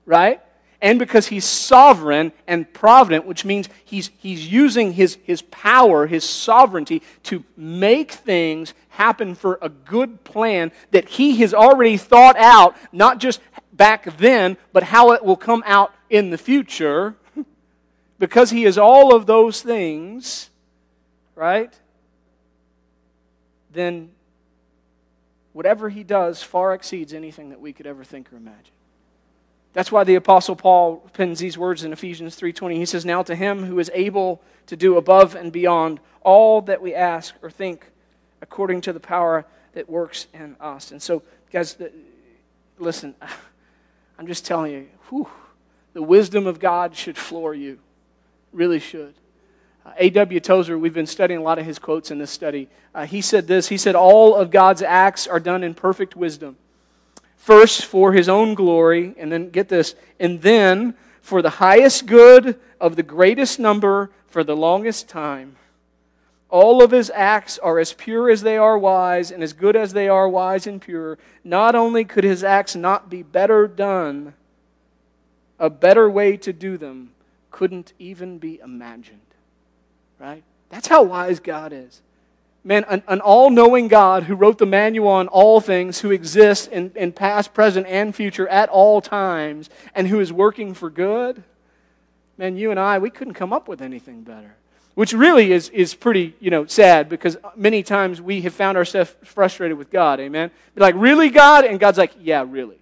right? 0.03 0.41
And 0.81 0.97
because 0.97 1.27
He's 1.27 1.45
sovereign 1.45 2.33
and 2.47 2.73
provident, 2.73 3.27
which 3.27 3.45
means 3.45 3.69
He's, 3.85 4.09
he's 4.17 4.51
using 4.51 4.93
his, 4.93 5.19
his 5.23 5.43
power, 5.43 6.07
His 6.07 6.27
sovereignty 6.27 7.03
to 7.23 7.43
make 7.55 8.11
things 8.11 8.73
happen 8.89 9.35
for 9.35 9.59
a 9.61 9.69
good 9.69 10.23
plan 10.23 10.71
that 10.89 11.07
He 11.07 11.37
has 11.37 11.53
already 11.53 11.97
thought 11.97 12.35
out, 12.35 12.75
not 12.91 13.19
just 13.19 13.39
back 13.71 14.17
then, 14.17 14.57
but 14.73 14.81
how 14.81 15.11
it 15.11 15.23
will 15.23 15.37
come 15.37 15.61
out 15.67 15.93
in 16.09 16.31
the 16.31 16.37
future. 16.39 17.13
because 18.17 18.49
He 18.49 18.65
is 18.65 18.79
all 18.79 19.15
of 19.15 19.27
those 19.27 19.61
things, 19.61 20.49
right? 21.35 21.73
Then 23.71 24.11
whatever 25.53 25.89
he 25.89 26.03
does 26.03 26.43
far 26.43 26.73
exceeds 26.73 27.13
anything 27.13 27.49
that 27.49 27.59
we 27.59 27.73
could 27.73 27.87
ever 27.87 28.03
think 28.03 28.31
or 28.31 28.37
imagine. 28.37 28.73
That's 29.73 29.91
why 29.91 30.03
the 30.03 30.15
apostle 30.15 30.55
Paul 30.55 30.97
pens 31.13 31.39
these 31.39 31.57
words 31.57 31.83
in 31.83 31.91
Ephesians 31.91 32.35
3:20. 32.35 32.77
He 32.77 32.85
says, 32.85 33.05
"Now 33.05 33.23
to 33.23 33.35
him 33.35 33.63
who 33.63 33.79
is 33.79 33.89
able 33.93 34.41
to 34.67 34.75
do 34.75 34.97
above 34.97 35.35
and 35.35 35.51
beyond 35.51 35.99
all 36.21 36.61
that 36.61 36.81
we 36.81 36.93
ask 36.93 37.35
or 37.41 37.49
think 37.49 37.89
according 38.41 38.81
to 38.81 38.93
the 38.93 38.99
power 38.99 39.45
that 39.73 39.89
works 39.89 40.27
in 40.33 40.55
us." 40.59 40.91
And 40.91 41.01
so, 41.01 41.23
guys, 41.51 41.75
listen, 42.77 43.15
I'm 44.19 44.27
just 44.27 44.45
telling 44.45 44.71
you, 44.71 44.89
whew, 45.09 45.27
the 45.93 46.03
wisdom 46.03 46.45
of 46.45 46.59
God 46.59 46.95
should 46.95 47.17
floor 47.17 47.55
you. 47.55 47.79
Really 48.51 48.79
should. 48.79 49.15
A.W. 49.97 50.39
Tozer, 50.39 50.77
we've 50.77 50.93
been 50.93 51.05
studying 51.05 51.39
a 51.39 51.43
lot 51.43 51.59
of 51.59 51.65
his 51.65 51.77
quotes 51.77 52.09
in 52.09 52.17
this 52.17 52.31
study. 52.31 52.69
Uh, 52.95 53.05
he 53.05 53.21
said 53.21 53.47
this 53.47 53.67
He 53.67 53.77
said, 53.77 53.95
All 53.95 54.35
of 54.35 54.51
God's 54.51 54.81
acts 54.81 55.27
are 55.27 55.39
done 55.39 55.63
in 55.63 55.73
perfect 55.73 56.15
wisdom. 56.15 56.57
First, 57.35 57.85
for 57.85 58.13
his 58.13 58.29
own 58.29 58.53
glory, 58.53 59.13
and 59.17 59.31
then 59.31 59.49
get 59.49 59.67
this, 59.67 59.95
and 60.19 60.41
then 60.41 60.95
for 61.21 61.41
the 61.41 61.49
highest 61.49 62.05
good 62.05 62.57
of 62.79 62.95
the 62.95 63.03
greatest 63.03 63.59
number 63.59 64.11
for 64.27 64.43
the 64.43 64.55
longest 64.55 65.09
time. 65.09 65.57
All 66.49 66.81
of 66.81 66.91
his 66.91 67.11
acts 67.13 67.57
are 67.57 67.79
as 67.79 67.93
pure 67.93 68.29
as 68.29 68.43
they 68.43 68.57
are 68.57 68.77
wise, 68.77 69.31
and 69.31 69.43
as 69.43 69.51
good 69.51 69.75
as 69.75 69.91
they 69.91 70.07
are 70.07 70.29
wise 70.29 70.65
and 70.65 70.81
pure. 70.81 71.17
Not 71.43 71.75
only 71.75 72.05
could 72.05 72.23
his 72.23 72.43
acts 72.43 72.75
not 72.75 73.09
be 73.09 73.23
better 73.23 73.67
done, 73.67 74.33
a 75.59 75.69
better 75.69 76.09
way 76.09 76.37
to 76.37 76.53
do 76.53 76.77
them 76.77 77.11
couldn't 77.51 77.93
even 77.99 78.37
be 78.37 78.59
imagined 78.63 79.32
right? 80.23 80.43
That's 80.69 80.87
how 80.87 81.03
wise 81.03 81.39
God 81.41 81.73
is. 81.73 82.01
Man, 82.63 82.85
an, 82.87 83.03
an 83.09 83.19
all 83.19 83.49
knowing 83.49 83.89
God 83.89 84.23
who 84.23 84.35
wrote 84.35 84.57
the 84.57 84.65
manual 84.65 85.09
on 85.09 85.27
all 85.27 85.59
things, 85.59 85.99
who 85.99 86.11
exists 86.11 86.65
in, 86.67 86.93
in 86.95 87.11
past, 87.11 87.53
present, 87.53 87.85
and 87.87 88.15
future 88.15 88.47
at 88.47 88.69
all 88.69 89.01
times, 89.01 89.69
and 89.93 90.07
who 90.07 90.21
is 90.21 90.31
working 90.31 90.73
for 90.73 90.89
good. 90.89 91.43
Man, 92.37 92.55
you 92.55 92.71
and 92.71 92.79
I, 92.79 92.99
we 92.99 93.09
couldn't 93.09 93.33
come 93.33 93.51
up 93.51 93.67
with 93.67 93.81
anything 93.81 94.21
better. 94.21 94.55
Which 94.95 95.11
really 95.11 95.51
is, 95.51 95.67
is 95.69 95.93
pretty, 95.93 96.35
you 96.39 96.51
know, 96.51 96.67
sad 96.67 97.09
because 97.09 97.35
many 97.57 97.83
times 97.83 98.21
we 98.21 98.41
have 98.41 98.53
found 98.53 98.77
ourselves 98.77 99.13
frustrated 99.25 99.77
with 99.77 99.89
God, 99.89 100.21
amen? 100.21 100.51
Like, 100.77 100.95
really, 100.95 101.29
God? 101.29 101.65
And 101.65 101.79
God's 101.79 101.97
like, 101.97 102.13
yeah, 102.21 102.45
really. 102.47 102.77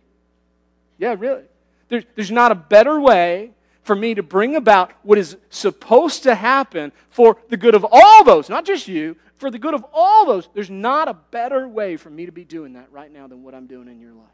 Yeah, 0.99 1.15
really. 1.17 1.43
There's, 1.89 2.03
there's 2.15 2.31
not 2.31 2.51
a 2.51 2.55
better 2.55 2.99
way 2.99 3.51
for 3.83 3.95
me 3.95 4.13
to 4.13 4.23
bring 4.23 4.55
about 4.55 4.91
what 5.03 5.17
is 5.17 5.37
supposed 5.49 6.23
to 6.23 6.35
happen 6.35 6.91
for 7.09 7.37
the 7.49 7.57
good 7.57 7.75
of 7.75 7.85
all 7.89 8.23
those, 8.23 8.49
not 8.49 8.65
just 8.65 8.87
you, 8.87 9.15
for 9.37 9.49
the 9.49 9.57
good 9.57 9.73
of 9.73 9.83
all 9.91 10.25
those. 10.25 10.47
There's 10.53 10.69
not 10.69 11.07
a 11.07 11.13
better 11.13 11.67
way 11.67 11.97
for 11.97 12.09
me 12.09 12.27
to 12.27 12.31
be 12.31 12.45
doing 12.45 12.73
that 12.73 12.91
right 12.91 13.11
now 13.11 13.27
than 13.27 13.43
what 13.43 13.55
I'm 13.55 13.65
doing 13.65 13.87
in 13.87 13.99
your 13.99 14.13
life. 14.13 14.27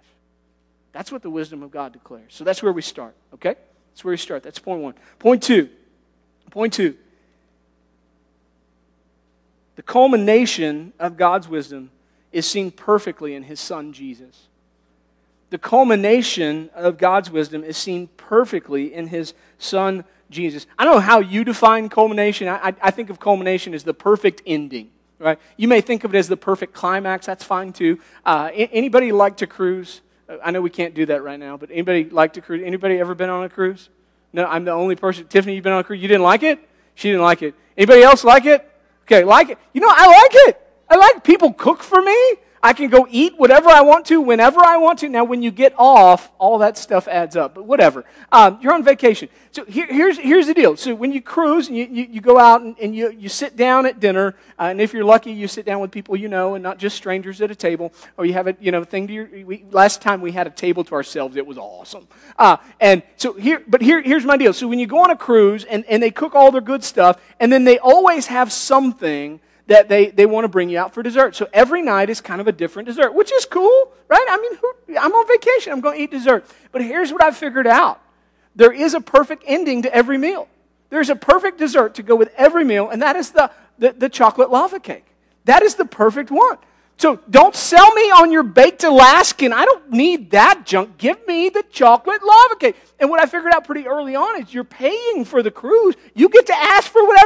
That's 0.92 1.12
what 1.12 1.22
the 1.22 1.30
wisdom 1.30 1.64
of 1.64 1.72
God 1.72 1.94
declares. 1.94 2.34
So 2.34 2.44
that's 2.44 2.62
where 2.62 2.74
we 2.74 2.82
start, 2.82 3.16
okay? 3.36 3.56
That's 3.92 4.04
where 4.04 4.12
we 4.12 4.18
start. 4.18 4.44
That's 4.44 4.60
point 4.60 4.82
one. 4.82 4.96
Point 5.20 5.44
two. 5.44 5.70
Point 6.52 6.74
two. 6.74 6.96
The 9.76 9.84
culmination 9.84 10.92
of 11.00 11.18
God's 11.18 11.48
wisdom 11.48 11.92
is 12.32 12.50
seen 12.50 12.72
perfectly 12.72 13.36
in 13.36 13.44
his 13.44 13.60
son 13.60 13.94
Jesus. 13.94 14.48
The 15.50 15.58
culmination 15.58 16.70
of 16.76 16.98
God's 16.98 17.32
wisdom 17.32 17.64
is 17.64 17.78
seen 17.78 18.08
perfectly 18.18 18.94
in 18.94 19.08
his 19.08 19.34
son 19.58 20.04
Jesus. 20.30 20.68
I 20.78 20.84
don't 20.84 20.96
know 20.96 21.00
how 21.00 21.20
you 21.20 21.44
define 21.44 21.88
culmination. 21.90 22.48
I, 22.50 22.74
I, 22.82 22.92
think 22.92 23.10
of 23.10 23.20
culmination 23.20 23.74
as 23.74 23.84
the 23.84 23.94
perfect 23.94 24.42
ending, 24.46 24.90
right? 25.20 25.40
You 25.56 25.70
may 25.70 25.80
think 25.80 26.04
of 26.04 26.14
it 26.14 26.18
as 26.18 26.28
the 26.28 26.36
perfect 26.36 26.74
climax. 26.74 27.26
That's 27.26 27.46
fine 27.46 27.72
too. 27.72 28.00
Uh, 28.26 28.50
anybody 28.54 29.14
like 29.14 29.38
to 29.38 29.48
cruise? 29.48 30.02
I 30.44 30.52
know 30.52 30.60
we 30.60 30.70
can't 30.70 30.94
do 30.94 31.06
that 31.06 31.24
right 31.24 31.40
now, 31.40 31.56
but 31.56 31.72
anybody 31.72 32.10
like 32.10 32.34
to 32.34 32.42
cruise? 32.42 32.62
Anybody 32.66 33.00
ever 33.00 33.16
been 33.16 33.30
on 33.30 33.46
a 33.46 33.50
cruise? 33.50 33.90
No, 34.34 34.46
I'm 34.46 34.66
the 34.66 34.72
only 34.72 34.98
person. 34.98 35.26
Tiffany, 35.28 35.56
you've 35.56 35.64
been 35.64 35.72
on 35.72 35.80
a 35.80 35.84
cruise. 35.84 36.02
You 36.02 36.10
didn't 36.10 36.24
like 36.24 36.44
it? 36.44 36.60
She 36.96 37.10
didn't 37.10 37.24
like 37.24 37.42
it. 37.42 37.56
Anybody 37.78 38.04
else 38.04 38.26
like 38.26 38.46
it? 38.46 38.70
Okay, 39.04 39.24
like 39.24 39.50
it. 39.50 39.58
You 39.74 39.80
know, 39.80 39.90
I 39.90 40.08
like 40.08 40.32
it. 40.50 40.62
I 40.90 40.98
like 40.98 41.24
people 41.24 41.54
cook 41.54 41.82
for 41.82 42.02
me. 42.02 42.36
I 42.68 42.74
can 42.74 42.90
go 42.90 43.08
eat 43.10 43.38
whatever 43.38 43.70
I 43.70 43.80
want 43.80 44.06
to, 44.08 44.20
whenever 44.20 44.60
I 44.60 44.76
want 44.76 45.00
to. 45.00 45.08
Now, 45.08 45.24
when 45.24 45.42
you 45.42 45.52
get 45.52 45.74
off, 45.78 46.30
all 46.38 46.58
that 46.58 46.78
stuff 46.78 47.08
adds 47.08 47.38
up, 47.38 47.56
but 47.56 47.64
whatever. 47.64 48.04
Um, 48.30 48.60
you're 48.62 48.74
on 48.74 48.84
vacation. 48.84 49.30
So 49.52 49.64
here, 49.64 49.88
here's, 49.88 50.18
here's 50.18 50.48
the 50.48 50.54
deal. 50.54 50.76
So 50.76 50.94
when 50.94 51.14
you 51.14 51.22
cruise 51.22 51.70
and 51.70 51.78
you, 51.78 51.88
you, 51.90 52.08
you 52.12 52.20
go 52.20 52.38
out 52.38 52.64
and, 52.64 52.76
and, 52.82 52.94
you, 52.94 53.10
you 53.12 53.30
sit 53.30 53.56
down 53.56 53.86
at 53.86 54.02
dinner, 54.02 54.36
uh, 54.60 54.64
and 54.64 54.82
if 54.82 54.92
you're 54.92 55.06
lucky, 55.06 55.32
you 55.32 55.48
sit 55.48 55.66
down 55.66 55.80
with 55.80 55.92
people 55.92 56.18
you 56.18 56.28
know 56.28 56.56
and 56.56 56.62
not 56.62 56.78
just 56.78 56.98
strangers 56.98 57.40
at 57.40 57.52
a 57.52 57.56
table, 57.56 57.94
or 58.18 58.26
you 58.26 58.34
have 58.34 58.48
a 58.48 58.58
you 58.60 58.74
know, 58.74 58.84
thing 58.84 59.08
to 59.08 59.14
your. 59.14 59.30
We, 59.46 59.64
last 59.72 60.02
time 60.02 60.20
we 60.20 60.34
had 60.34 60.46
a 60.46 60.50
table 60.50 60.84
to 60.84 60.96
ourselves, 60.96 61.38
it 61.38 61.48
was 61.48 61.58
awesome. 61.58 62.06
Uh, 62.38 62.58
and 62.82 63.02
so 63.16 63.32
here, 63.32 63.64
but 63.66 63.82
here, 63.82 64.02
here's 64.02 64.26
my 64.26 64.36
deal. 64.36 64.52
So 64.52 64.68
when 64.68 64.80
you 64.80 64.88
go 64.88 64.98
on 65.06 65.10
a 65.10 65.16
cruise 65.16 65.64
and, 65.64 65.86
and 65.86 66.04
they 66.04 66.12
cook 66.12 66.36
all 66.36 66.52
their 66.52 66.60
good 66.60 66.84
stuff, 66.84 67.22
and 67.40 67.50
then 67.50 67.64
they 67.64 67.80
always 67.80 68.28
have 68.28 68.52
something 68.52 69.40
that 69.68 69.90
they, 69.90 70.08
they 70.08 70.26
want 70.26 70.46
to 70.46 70.50
bring 70.50 70.70
you 70.70 70.80
out 70.80 70.94
for 70.94 71.04
dessert. 71.04 71.36
So 71.36 71.48
every 71.54 71.82
night 71.82 72.10
is 72.10 72.22
kind 72.22 72.42
of 72.42 72.48
a 72.48 72.52
different 72.52 72.88
dessert, 72.88 73.14
which 73.14 73.32
is 73.32 73.46
cool, 73.46 73.92
right? 74.08 74.26
I 74.30 74.38
mean, 74.38 74.56
who, 74.56 74.98
I'm 74.98 75.12
on 75.12 75.28
vacation. 75.28 75.74
I'm 75.74 75.82
going 75.82 75.98
to 75.98 76.04
eat 76.04 76.12
dessert. 76.12 76.46
But 76.72 76.82
here's 76.82 77.12
what 77.12 77.24
I've 77.24 77.38
figured 77.38 77.68
out 77.68 78.02
there 78.56 78.72
is 78.72 78.94
a 78.94 79.02
perfect 79.02 79.44
ending 79.46 79.84
to 79.84 79.94
every 79.94 80.18
meal. 80.18 80.48
There's 80.90 81.10
a 81.10 81.16
perfect 81.16 81.60
dessert 81.60 81.96
to 81.96 82.04
go 82.04 82.16
with 82.16 82.34
every 82.38 82.64
meal, 82.64 82.90
and 82.90 83.02
that 83.02 83.16
is 83.16 83.32
the, 83.32 83.52
the, 83.78 83.92
the 83.92 84.10
chocolate 84.10 84.50
lava 84.50 84.80
cake. 84.80 85.06
That 85.46 85.64
is 85.64 85.76
the 85.76 85.86
perfect 85.86 86.32
one. 86.32 86.58
So 86.98 87.20
don't 87.30 87.56
sell 87.56 87.94
me 87.94 88.02
on 88.10 88.32
your 88.32 88.42
baked 88.42 88.84
Alaskan. 88.84 89.54
I 89.54 89.66
don't 89.66 89.92
need 89.92 90.32
that 90.32 90.66
junk. 90.66 90.98
Give 90.98 91.16
me 91.28 91.50
the 91.50 91.64
chocolate 91.70 92.24
lava 92.24 92.56
cake. 92.60 92.76
And 93.00 93.10
what 93.12 93.22
I 93.22 93.28
figured 93.28 93.54
out 93.54 93.66
pretty 93.66 93.86
early 93.86 94.16
on 94.16 94.42
is 94.42 94.52
you're 94.52 94.64
paying 94.64 95.24
for 95.24 95.44
the 95.44 95.52
cruise. 95.52 95.96
You 96.16 96.28
get 96.30 96.48
to 96.48 96.56
ask 96.56 96.92
for 96.92 97.04
want. 97.04 97.17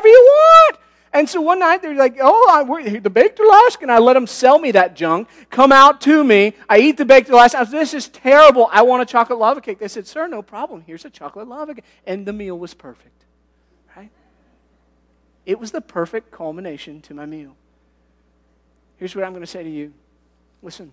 And 1.22 1.30
so 1.30 1.40
one 1.40 1.60
night 1.60 1.84
they're 1.84 1.94
like, 1.94 2.18
oh, 2.20 2.66
I, 2.84 2.98
the 2.98 3.08
baked 3.08 3.40
Alaskan. 3.40 3.92
I 3.92 4.00
let 4.00 4.14
them 4.14 4.26
sell 4.26 4.58
me 4.58 4.72
that 4.72 4.96
junk, 4.96 5.28
come 5.52 5.72
out 5.72 6.02
to 6.02 6.24
me. 6.24 6.56
I 6.68 6.80
eat 6.80 6.98
the 6.98 7.06
baked 7.06 7.30
Alaskan. 7.30 7.60
I 7.60 7.64
said, 7.66 7.74
this 7.74 7.94
is 7.94 8.08
terrible. 8.08 8.68
I 8.72 8.82
want 8.82 9.04
a 9.04 9.06
chocolate 9.06 9.38
lava 9.38 9.62
cake. 9.62 9.78
They 9.78 9.88
said, 9.88 10.08
sir, 10.08 10.26
no 10.26 10.42
problem. 10.42 10.84
Here's 10.88 11.06
a 11.06 11.12
chocolate 11.12 11.48
lava 11.48 11.76
cake. 11.76 11.84
And 12.08 12.26
the 12.26 12.34
meal 12.34 12.58
was 12.58 12.74
perfect. 12.74 13.26
Right? 13.96 14.10
It 15.46 15.60
was 15.60 15.70
the 15.70 15.80
perfect 15.80 16.32
culmination 16.32 17.02
to 17.02 17.14
my 17.14 17.28
meal. 17.28 17.56
Here's 18.98 19.16
what 19.16 19.24
I'm 19.24 19.32
going 19.32 19.42
to 19.42 19.48
say 19.48 19.62
to 19.62 19.70
you. 19.70 19.94
Listen, 20.64 20.92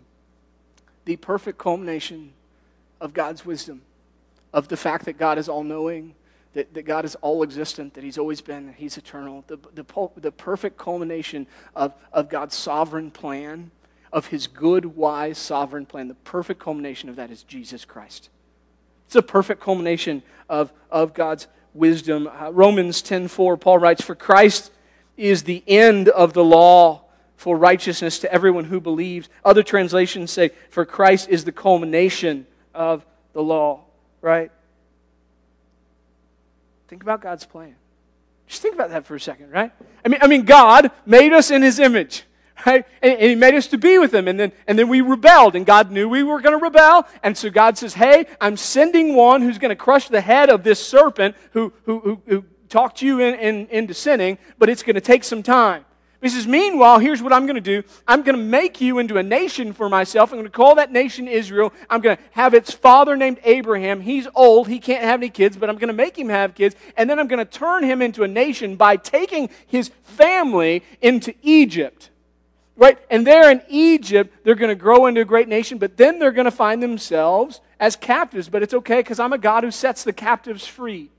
the 1.07 1.17
perfect 1.17 1.57
culmination 1.57 2.35
of 3.01 3.15
God's 3.15 3.47
wisdom, 3.47 3.81
of 4.53 4.69
the 4.69 4.77
fact 4.77 5.07
that 5.07 5.17
God 5.17 5.39
is 5.39 5.49
all 5.49 5.65
knowing, 5.65 6.15
that, 6.55 6.75
that 6.75 6.83
God 6.83 7.05
is 7.05 7.14
all 7.17 7.43
existent, 7.43 7.95
that 7.95 8.05
He's 8.05 8.19
always 8.19 8.40
been, 8.40 8.67
that 8.67 8.76
He's 8.76 8.97
eternal. 8.97 9.45
The, 9.47 9.59
the, 9.75 9.85
the 10.17 10.33
perfect 10.33 10.78
culmination 10.78 11.47
of, 11.75 11.95
of 12.12 12.28
God's 12.28 12.55
sovereign 12.55 13.11
plan, 13.11 13.71
of 14.12 14.26
His 14.26 14.47
good, 14.47 14.85
wise, 14.97 15.38
sovereign 15.38 15.87
plan, 15.87 16.09
the 16.09 16.14
perfect 16.14 16.61
culmination 16.61 17.09
of 17.09 17.17
that 17.17 17.31
is 17.31 17.43
Jesus 17.43 17.85
Christ. 17.85 18.31
It's 19.07 19.17
a 19.17 19.23
perfect 19.23 19.62
culmination 19.62 20.23
of, 20.49 20.73
of 20.90 21.14
God's 21.14 21.47
wisdom. 21.75 22.28
Uh, 22.28 22.50
Romans 22.50 23.02
10.4, 23.02 23.59
Paul 23.61 23.78
writes, 23.78 24.02
For 24.02 24.14
Christ 24.14 24.71
is 25.17 25.45
the 25.45 25.62
end 25.67 26.09
of 26.09 26.33
the 26.33 26.45
law 26.45 27.02
for 27.37 27.57
righteousness 27.57 28.19
to 28.19 28.33
everyone 28.33 28.64
who 28.64 28.81
believes. 28.81 29.28
Other 29.45 29.62
translations 29.62 30.31
say, 30.31 30.50
For 30.71 30.85
Christ 30.85 31.28
is 31.28 31.45
the 31.45 31.52
culmination 31.52 32.47
of 32.75 33.07
the 33.33 33.43
law, 33.43 33.85
right? 34.21 34.50
Think 36.88 37.02
about 37.02 37.21
God's 37.21 37.45
plan. 37.45 37.76
Just 38.47 38.62
think 38.62 38.75
about 38.75 38.90
that 38.90 39.04
for 39.04 39.14
a 39.14 39.21
second, 39.21 39.50
right? 39.50 39.71
I 40.04 40.09
mean, 40.09 40.21
I 40.23 40.26
mean, 40.26 40.45
God 40.45 40.90
made 41.04 41.35
us 41.35 41.50
in 41.50 41.61
His 41.61 41.78
image, 41.78 42.25
right? 42.64 42.87
And, 43.02 43.12
and 43.12 43.28
He 43.28 43.35
made 43.35 43.54
us 43.54 43.66
to 43.68 43.78
be 43.78 43.99
with 43.99 44.14
Him, 44.14 44.26
and 44.26 44.40
then 44.40 44.52
and 44.66 44.78
then 44.78 44.88
we 44.88 45.02
rebelled, 45.02 45.54
and 45.54 45.66
God 45.66 45.90
knew 45.90 46.09
we 46.09 46.23
were 46.23 46.40
going 46.40 46.59
to 46.59 46.64
rebel, 46.64 47.07
and 47.23 47.37
so 47.37 47.50
God 47.50 47.76
says, 47.76 47.92
"Hey, 47.92 48.25
I'm 48.40 48.57
sending 48.57 49.14
one 49.14 49.42
who's 49.42 49.59
going 49.59 49.68
to 49.68 49.76
crush 49.76 50.09
the 50.09 50.23
head 50.23 50.49
of 50.49 50.64
this 50.64 50.85
serpent 50.85 51.37
who 51.52 51.75
who 51.85 52.00
who, 52.00 52.23
who 52.26 52.45
talked 52.71 53.02
you 53.02 53.21
in, 53.21 53.35
in, 53.35 53.66
into 53.66 53.92
sinning, 53.92 54.38
but 54.59 54.71
it's 54.71 54.83
going 54.83 54.95
to 54.95 55.02
take 55.02 55.25
some 55.25 55.42
time." 55.42 55.85
He 56.21 56.29
says, 56.29 56.49
Meanwhile, 56.49 56.99
here's 56.99 57.23
what 57.23 57.33
I'm 57.33 57.47
going 57.47 57.55
to 57.55 57.61
do. 57.61 57.85
I'm 58.07 58.23
going 58.23 58.37
to 58.37 58.43
make 58.43 58.81
you 58.81 58.99
into 58.99 59.19
a 59.19 59.23
nation 59.23 59.73
for 59.73 59.89
myself. 59.89 60.33
I'm 60.33 60.39
going 60.39 60.51
to 60.51 60.57
call 60.57 60.75
that 60.75 60.91
nation 60.91 61.29
Israel. 61.29 61.73
I'm 61.89 62.01
going 62.01 62.17
to 62.17 62.23
have 62.33 62.55
its 62.55 62.73
father 62.73 63.17
named 63.17 63.39
Abraham. 63.45 64.01
He's 64.01 64.27
old. 64.35 64.67
He 64.67 64.81
can't 64.81 65.05
have 65.05 65.21
any 65.21 65.31
kids, 65.31 65.57
but 65.57 65.69
I'm 65.69 65.77
going 65.77 65.89
to 65.89 65.95
make 65.95 66.19
him 66.19 66.29
have 66.29 66.57
kids. 66.57 66.75
And 66.97 67.09
then 67.09 67.21
I'm 67.21 67.29
going 67.29 67.39
to 67.39 67.45
turn 67.45 67.85
him 67.85 68.03
into 68.03 68.25
a 68.25 68.29
nation 68.29 68.75
by 68.75 68.97
taking 68.97 69.49
his 69.69 69.91
family 70.03 70.83
into 71.01 71.35
Egypt. 71.43 72.11
Right? 72.77 72.99
And 73.11 73.25
there 73.25 73.51
in 73.51 73.63
Egypt, 73.69 74.45
they're 74.45 74.57
going 74.57 74.71
to 74.71 74.77
grow 74.77 75.07
into 75.07 75.21
a 75.21 75.25
great 75.25 75.49
nation, 75.49 75.79
but 75.79 75.97
then 75.97 76.19
they're 76.19 76.33
going 76.33 76.47
to 76.47 76.51
find 76.51 76.83
themselves 76.83 77.61
as 77.79 77.95
captives. 77.95 78.49
But 78.49 78.65
it's 78.65 78.75
okay 78.75 78.97
because 78.99 79.21
I'm 79.21 79.33
a 79.33 79.39
God 79.39 79.63
who 79.63 79.71
sets 79.71 80.03
the 80.03 80.13
captives 80.13 80.67
free. 80.67 81.11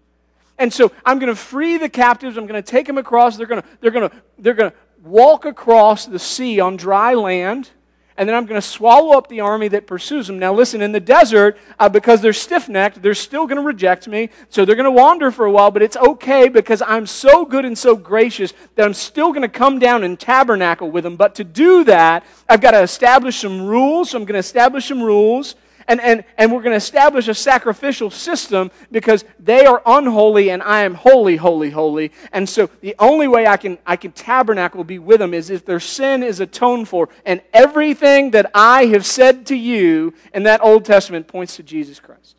And 0.58 0.74
so 0.74 0.92
I'm 1.06 1.20
going 1.20 1.34
to 1.34 1.40
free 1.40 1.78
the 1.78 1.88
captives. 1.88 2.38
I'm 2.38 2.46
going 2.46 2.62
to 2.62 2.70
take 2.70 2.86
them 2.86 2.98
across. 2.98 3.38
They're 3.38 3.48
going 3.48 3.62
to, 3.62 3.68
they're 3.80 3.92
going 3.92 4.10
to, 4.10 4.16
they're 4.38 4.54
going 4.54 4.72
to 4.72 4.78
walk 5.04 5.46
across 5.46 6.06
the 6.06 6.20
sea 6.20 6.60
on 6.60 6.78
dry 6.78 7.14
land, 7.14 7.70
and 8.18 8.28
then 8.28 8.36
I'm 8.36 8.46
going 8.46 8.60
to 8.60 8.68
swallow 8.68 9.18
up 9.18 9.30
the 9.30 9.40
army 9.40 9.70
that 9.70 9.88
pursues 9.88 10.28
them. 10.28 10.40
Now, 10.40 10.54
listen, 10.54 10.82
in 10.82 10.92
the 10.92 11.00
desert, 11.00 11.58
uh, 11.80 11.88
because 11.88 12.20
they're 12.20 12.34
stiff 12.34 12.68
necked, 12.68 13.02
they're 13.02 13.14
still 13.14 13.48
going 13.48 13.56
to 13.56 13.64
reject 13.64 14.10
me, 14.10 14.30
so 14.50 14.66
they're 14.66 14.76
going 14.76 14.84
to 14.84 14.92
wander 14.92 15.32
for 15.32 15.46
a 15.46 15.52
while, 15.52 15.72
but 15.72 15.82
it's 15.82 15.96
okay 15.96 16.50
because 16.50 16.82
I'm 16.82 17.08
so 17.08 17.46
good 17.46 17.64
and 17.64 17.78
so 17.78 17.96
gracious 17.96 18.54
that 18.76 18.86
I'm 18.86 18.94
still 18.94 19.32
going 19.32 19.44
to 19.44 19.48
come 19.48 19.80
down 19.80 20.04
and 20.04 20.20
tabernacle 20.20 20.92
with 20.92 21.06
them. 21.06 21.16
But 21.16 21.36
to 21.36 21.46
do 21.46 21.86
that, 21.86 22.26
I've 22.50 22.60
got 22.60 22.72
to 22.72 22.82
establish 22.82 23.38
some 23.38 23.66
rules, 23.66 24.10
so 24.10 24.18
I'm 24.18 24.26
going 24.26 24.34
to 24.34 24.40
establish 24.40 24.90
some 24.90 25.02
rules 25.02 25.56
and, 25.90 26.00
and, 26.00 26.24
and 26.38 26.54
we're 26.54 26.62
going 26.62 26.74
to 26.74 26.78
establish 26.78 27.28
a 27.28 27.34
sacrificial 27.34 28.12
system 28.12 28.70
because 28.92 29.26
they 29.40 29.66
are 29.66 29.82
unholy 29.88 30.52
and 30.52 30.62
I 30.62 30.84
am 30.84 30.94
holy, 30.94 31.36
holy, 31.36 31.72
holy. 31.72 32.12
And 32.32 32.48
so 32.48 32.70
the 32.82 32.96
only 33.00 33.28
way 33.28 33.48
I 33.48 33.58
can, 33.58 33.80
I 33.88 33.96
can 33.96 34.12
tabernacle, 34.12 34.84
be 34.84 35.00
with 35.00 35.20
them, 35.20 35.34
is 35.34 35.50
if 35.50 35.66
their 35.66 35.80
sin 35.80 36.22
is 36.22 36.40
atoned 36.40 36.88
for. 36.88 37.10
And 37.26 37.42
everything 37.54 38.32
that 38.32 38.52
I 38.54 38.86
have 38.86 39.04
said 39.04 39.48
to 39.48 39.56
you 39.56 40.14
in 40.32 40.44
that 40.44 40.64
Old 40.64 40.86
Testament 40.86 41.28
points 41.28 41.56
to 41.56 41.64
Jesus 41.64 42.00
Christ 42.00 42.36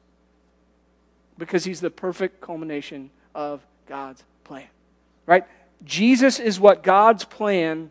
because 1.37 1.65
he's 1.65 1.81
the 1.81 1.91
perfect 1.91 2.41
culmination 2.41 3.11
of 3.35 3.67
God's 3.87 4.23
plan. 4.45 4.69
Right? 5.27 5.45
Jesus 5.85 6.39
is 6.39 6.61
what 6.61 6.85
God's 6.85 7.25
plan 7.25 7.91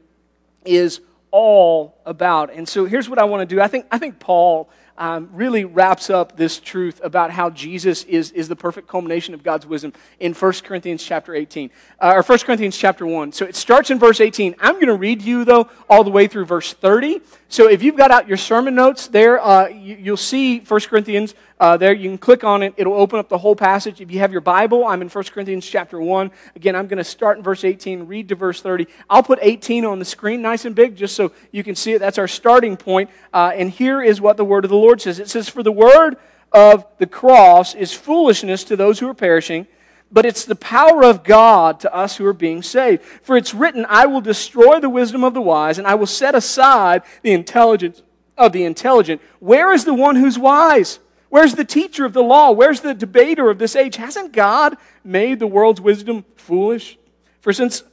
is 0.63 1.01
all 1.31 1.97
about. 2.05 2.53
And 2.53 2.67
so 2.67 2.85
here's 2.85 3.09
what 3.09 3.19
I 3.19 3.25
want 3.25 3.47
to 3.47 3.55
do. 3.55 3.61
I 3.61 3.67
think, 3.67 3.87
I 3.91 3.97
think 3.97 4.19
Paul 4.19 4.69
um, 4.99 5.29
really 5.31 5.63
wraps 5.63 6.09
up 6.09 6.35
this 6.35 6.59
truth 6.59 6.99
about 7.03 7.31
how 7.31 7.49
Jesus 7.49 8.03
is, 8.03 8.31
is 8.31 8.49
the 8.49 8.55
perfect 8.55 8.87
culmination 8.87 9.33
of 9.33 9.41
God's 9.41 9.65
wisdom 9.65 9.93
in 10.19 10.33
1 10.33 10.53
Corinthians 10.63 11.01
chapter 11.01 11.33
18, 11.33 11.71
uh, 12.01 12.13
or 12.15 12.21
1 12.21 12.39
Corinthians 12.39 12.77
chapter 12.77 13.07
1. 13.07 13.31
So 13.31 13.45
it 13.45 13.55
starts 13.55 13.89
in 13.89 13.97
verse 13.97 14.19
18. 14.19 14.55
I'm 14.59 14.75
going 14.75 14.87
to 14.87 14.95
read 14.95 15.21
you, 15.21 15.45
though, 15.45 15.69
all 15.89 16.03
the 16.03 16.11
way 16.11 16.27
through 16.27 16.45
verse 16.45 16.73
30. 16.73 17.21
So 17.47 17.69
if 17.69 17.81
you've 17.81 17.95
got 17.95 18.11
out 18.11 18.27
your 18.27 18.37
sermon 18.37 18.75
notes 18.75 19.07
there, 19.07 19.39
uh, 19.39 19.69
you, 19.69 20.11
will 20.11 20.17
see 20.17 20.59
1 20.59 20.79
Corinthians 20.81 21.33
uh, 21.59 21.77
there. 21.77 21.93
You 21.93 22.09
can 22.09 22.17
click 22.17 22.43
on 22.43 22.63
it. 22.63 22.73
It'll 22.77 22.93
open 22.93 23.19
up 23.19 23.29
the 23.29 23.37
whole 23.37 23.55
passage. 23.55 24.01
If 24.01 24.11
you 24.11 24.19
have 24.19 24.31
your 24.31 24.41
Bible, 24.41 24.85
I'm 24.85 25.01
in 25.01 25.09
1 25.09 25.23
Corinthians 25.25 25.67
chapter 25.67 25.99
1. 25.99 26.31
Again, 26.55 26.75
I'm 26.75 26.87
going 26.87 26.97
to 26.97 27.03
start 27.03 27.37
in 27.37 27.43
verse 27.43 27.63
18, 27.63 28.07
read 28.07 28.29
to 28.29 28.35
verse 28.35 28.61
30. 28.61 28.87
I'll 29.09 29.23
put 29.23 29.39
18 29.41 29.85
on 29.85 29.99
the 29.99 30.05
screen 30.05 30.41
nice 30.41 30.65
and 30.65 30.75
big 30.75 30.95
just 30.95 31.15
so 31.15 31.31
you 31.51 31.63
can 31.63 31.75
see 31.75 31.93
it. 31.93 31.99
That's 31.99 32.17
our 32.17 32.27
starting 32.27 32.77
point. 32.77 33.09
Uh, 33.33 33.51
and 33.53 33.69
here 33.69 34.01
is 34.01 34.21
what 34.21 34.37
the 34.37 34.45
word 34.45 34.63
of 34.63 34.69
the 34.69 34.77
Lord 34.77 35.01
says. 35.01 35.19
It 35.19 35.29
says, 35.29 35.49
For 35.49 35.63
the 35.63 35.71
word 35.71 36.17
of 36.51 36.85
the 36.97 37.07
cross 37.07 37.75
is 37.75 37.93
foolishness 37.93 38.63
to 38.65 38.75
those 38.75 38.99
who 38.99 39.09
are 39.09 39.13
perishing, 39.13 39.67
but 40.11 40.25
it's 40.25 40.45
the 40.45 40.55
power 40.55 41.03
of 41.03 41.23
God 41.23 41.81
to 41.81 41.93
us 41.93 42.15
who 42.15 42.25
are 42.25 42.33
being 42.33 42.63
saved. 42.63 43.03
For 43.03 43.37
it's 43.37 43.53
written, 43.53 43.85
I 43.87 44.05
will 44.05 44.21
destroy 44.21 44.79
the 44.79 44.89
wisdom 44.89 45.23
of 45.23 45.33
the 45.33 45.41
wise, 45.41 45.77
and 45.77 45.85
I 45.85 45.95
will 45.95 46.07
set 46.07 46.35
aside 46.35 47.03
the 47.21 47.33
intelligence 47.33 48.01
of 48.37 48.53
the 48.53 48.63
intelligent. 48.63 49.21
Where 49.39 49.73
is 49.73 49.85
the 49.85 49.93
one 49.93 50.15
who's 50.15 50.39
wise? 50.39 50.99
Where's 51.29 51.55
the 51.55 51.65
teacher 51.65 52.05
of 52.05 52.13
the 52.13 52.23
law? 52.23 52.51
Where's 52.51 52.81
the 52.81 52.93
debater 52.93 53.49
of 53.49 53.59
this 53.59 53.75
age? 53.75 53.95
Hasn't 53.97 54.33
God 54.33 54.77
made 55.03 55.39
the 55.39 55.47
world's 55.47 55.81
wisdom 55.81 56.25
foolish? 56.35 56.97
For 57.41 57.53
since 57.53 57.83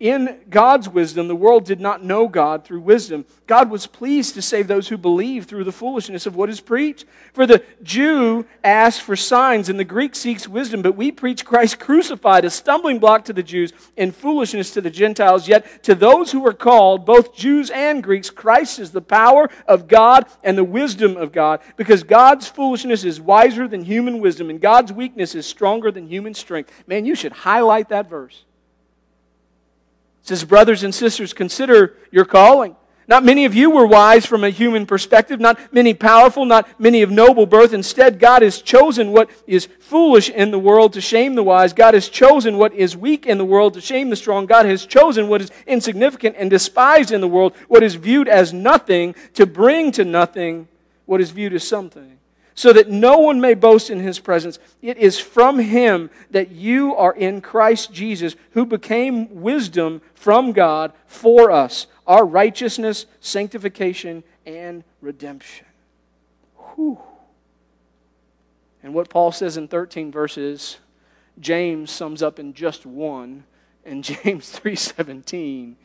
in 0.00 0.38
God's 0.48 0.88
wisdom, 0.88 1.26
the 1.26 1.34
world 1.34 1.64
did 1.64 1.80
not 1.80 2.04
know 2.04 2.28
God 2.28 2.64
through 2.64 2.80
wisdom. 2.80 3.24
God 3.48 3.68
was 3.68 3.88
pleased 3.88 4.34
to 4.34 4.42
save 4.42 4.68
those 4.68 4.88
who 4.88 4.96
believe 4.96 5.46
through 5.46 5.64
the 5.64 5.72
foolishness 5.72 6.24
of 6.24 6.36
what 6.36 6.48
is 6.48 6.60
preached. 6.60 7.04
For 7.32 7.46
the 7.46 7.64
Jew 7.82 8.46
asks 8.62 9.00
for 9.00 9.16
signs, 9.16 9.68
and 9.68 9.78
the 9.78 9.84
Greek 9.84 10.14
seeks 10.14 10.46
wisdom, 10.46 10.82
but 10.82 10.96
we 10.96 11.10
preach 11.10 11.44
Christ 11.44 11.80
crucified, 11.80 12.44
a 12.44 12.50
stumbling 12.50 13.00
block 13.00 13.24
to 13.24 13.32
the 13.32 13.42
Jews 13.42 13.72
and 13.96 14.14
foolishness 14.14 14.70
to 14.72 14.80
the 14.80 14.90
Gentiles. 14.90 15.48
Yet 15.48 15.82
to 15.82 15.96
those 15.96 16.30
who 16.30 16.46
are 16.46 16.52
called, 16.52 17.04
both 17.04 17.34
Jews 17.34 17.68
and 17.70 18.00
Greeks, 18.00 18.30
Christ 18.30 18.78
is 18.78 18.92
the 18.92 19.00
power 19.00 19.48
of 19.66 19.88
God 19.88 20.26
and 20.44 20.56
the 20.56 20.62
wisdom 20.62 21.16
of 21.16 21.32
God, 21.32 21.60
because 21.76 22.04
God's 22.04 22.46
foolishness 22.46 23.02
is 23.02 23.20
wiser 23.20 23.66
than 23.66 23.82
human 23.82 24.20
wisdom, 24.20 24.48
and 24.48 24.60
God's 24.60 24.92
weakness 24.92 25.34
is 25.34 25.44
stronger 25.44 25.90
than 25.90 26.06
human 26.06 26.34
strength. 26.34 26.70
Man, 26.86 27.04
you 27.04 27.16
should 27.16 27.32
highlight 27.32 27.88
that 27.88 28.08
verse 28.08 28.44
says, 30.28 30.44
Brothers 30.44 30.82
and 30.84 30.94
sisters, 30.94 31.32
consider 31.32 31.96
your 32.10 32.24
calling. 32.24 32.76
Not 33.08 33.24
many 33.24 33.46
of 33.46 33.54
you 33.54 33.70
were 33.70 33.86
wise 33.86 34.26
from 34.26 34.44
a 34.44 34.50
human 34.50 34.84
perspective, 34.84 35.40
not 35.40 35.72
many 35.72 35.94
powerful, 35.94 36.44
not 36.44 36.68
many 36.78 37.00
of 37.00 37.10
noble 37.10 37.46
birth. 37.46 37.72
Instead, 37.72 38.18
God 38.18 38.42
has 38.42 38.60
chosen 38.60 39.12
what 39.12 39.30
is 39.46 39.66
foolish 39.80 40.28
in 40.28 40.50
the 40.50 40.58
world 40.58 40.92
to 40.92 41.00
shame 41.00 41.34
the 41.34 41.42
wise. 41.42 41.72
God 41.72 41.94
has 41.94 42.10
chosen 42.10 42.58
what 42.58 42.74
is 42.74 42.94
weak 42.94 43.24
in 43.24 43.38
the 43.38 43.46
world 43.46 43.72
to 43.74 43.80
shame 43.80 44.10
the 44.10 44.16
strong. 44.16 44.44
God 44.44 44.66
has 44.66 44.84
chosen 44.84 45.28
what 45.28 45.40
is 45.40 45.50
insignificant 45.66 46.36
and 46.38 46.50
despised 46.50 47.10
in 47.10 47.22
the 47.22 47.28
world, 47.28 47.54
what 47.68 47.82
is 47.82 47.94
viewed 47.94 48.28
as 48.28 48.52
nothing, 48.52 49.14
to 49.32 49.46
bring 49.46 49.90
to 49.92 50.04
nothing 50.04 50.68
what 51.06 51.22
is 51.22 51.30
viewed 51.30 51.54
as 51.54 51.66
something 51.66 52.17
so 52.58 52.72
that 52.72 52.90
no 52.90 53.18
one 53.18 53.40
may 53.40 53.54
boast 53.54 53.88
in 53.88 54.00
his 54.00 54.18
presence. 54.18 54.58
It 54.82 54.96
is 54.96 55.16
from 55.20 55.60
him 55.60 56.10
that 56.32 56.50
you 56.50 56.92
are 56.96 57.14
in 57.14 57.40
Christ 57.40 57.92
Jesus, 57.92 58.34
who 58.50 58.66
became 58.66 59.42
wisdom 59.42 60.02
from 60.12 60.50
God 60.50 60.92
for 61.06 61.52
us, 61.52 61.86
our 62.04 62.26
righteousness, 62.26 63.06
sanctification, 63.20 64.24
and 64.44 64.82
redemption. 65.00 65.66
Whew. 66.74 66.98
And 68.82 68.92
what 68.92 69.08
Paul 69.08 69.30
says 69.30 69.56
in 69.56 69.68
13 69.68 70.10
verses, 70.10 70.78
James 71.38 71.92
sums 71.92 72.24
up 72.24 72.40
in 72.40 72.54
just 72.54 72.84
one. 72.84 73.44
In 73.84 74.02
James 74.02 74.50
3:17, 74.58 75.76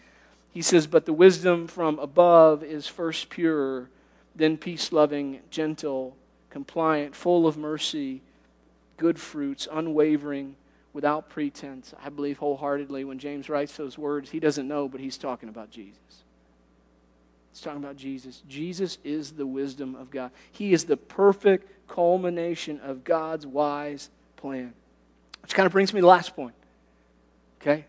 he 0.52 0.62
says, 0.64 0.88
"But 0.88 1.06
the 1.06 1.14
wisdom 1.14 1.68
from 1.68 2.00
above 2.00 2.64
is 2.64 2.88
first 2.88 3.30
pure, 3.30 3.90
then 4.36 4.58
peace-loving, 4.58 5.42
gentle, 5.52 6.16
compliant, 6.54 7.16
full 7.16 7.48
of 7.48 7.58
mercy, 7.58 8.22
good 8.98 9.20
fruits, 9.20 9.68
unwavering, 9.72 10.56
without 10.94 11.28
pretense. 11.28 11.96
I 12.02 12.10
believe 12.10 12.38
wholeheartedly 12.38 13.04
when 13.06 13.18
James 13.18 13.50
writes 13.50 13.76
those 13.76 13.98
words, 13.98 14.30
he 14.30 14.40
doesn't 14.40 14.68
know, 14.68 14.88
but 14.88 15.02
he's 15.02 15.18
talking 15.18 15.50
about 15.50 15.72
Jesus. 15.72 15.98
He's 17.52 17.62
talking 17.62 17.84
about 17.84 17.98
Jesus. 17.98 18.44
Jesus 18.48 19.00
is 19.04 19.32
the 19.32 19.48
wisdom 19.48 19.96
of 19.96 20.12
God, 20.12 20.30
He 20.52 20.74
is 20.74 20.86
the 20.86 20.96
perfect 20.96 21.88
culmination 21.88 22.80
of 22.82 23.04
God's 23.04 23.48
wise 23.48 24.12
plan. 24.38 24.74
Which 25.42 25.56
kind 25.56 25.66
of 25.66 25.72
brings 25.72 25.92
me 25.92 26.00
to 26.00 26.04
the 26.04 26.08
last 26.08 26.36
point. 26.36 26.56
Okay? 27.62 27.86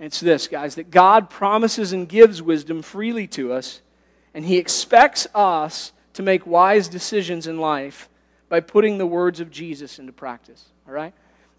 It's 0.00 0.18
this, 0.18 0.48
guys, 0.48 0.74
that 0.74 0.90
God 0.90 1.30
promises 1.30 1.92
and 1.92 2.08
gives 2.08 2.42
wisdom 2.42 2.82
freely 2.82 3.28
to 3.28 3.52
us, 3.52 3.80
and 4.34 4.44
He 4.44 4.58
expects 4.58 5.28
us 5.32 5.92
to 6.14 6.22
make 6.22 6.46
wise 6.46 6.88
decisions 6.88 7.46
in 7.46 7.58
life 7.58 8.08
by 8.48 8.60
putting 8.60 8.98
the 8.98 9.06
words 9.06 9.40
of 9.40 9.50
Jesus 9.50 9.98
into 9.98 10.12
practice. 10.12 10.66
All 10.86 10.94
right? 10.94 11.12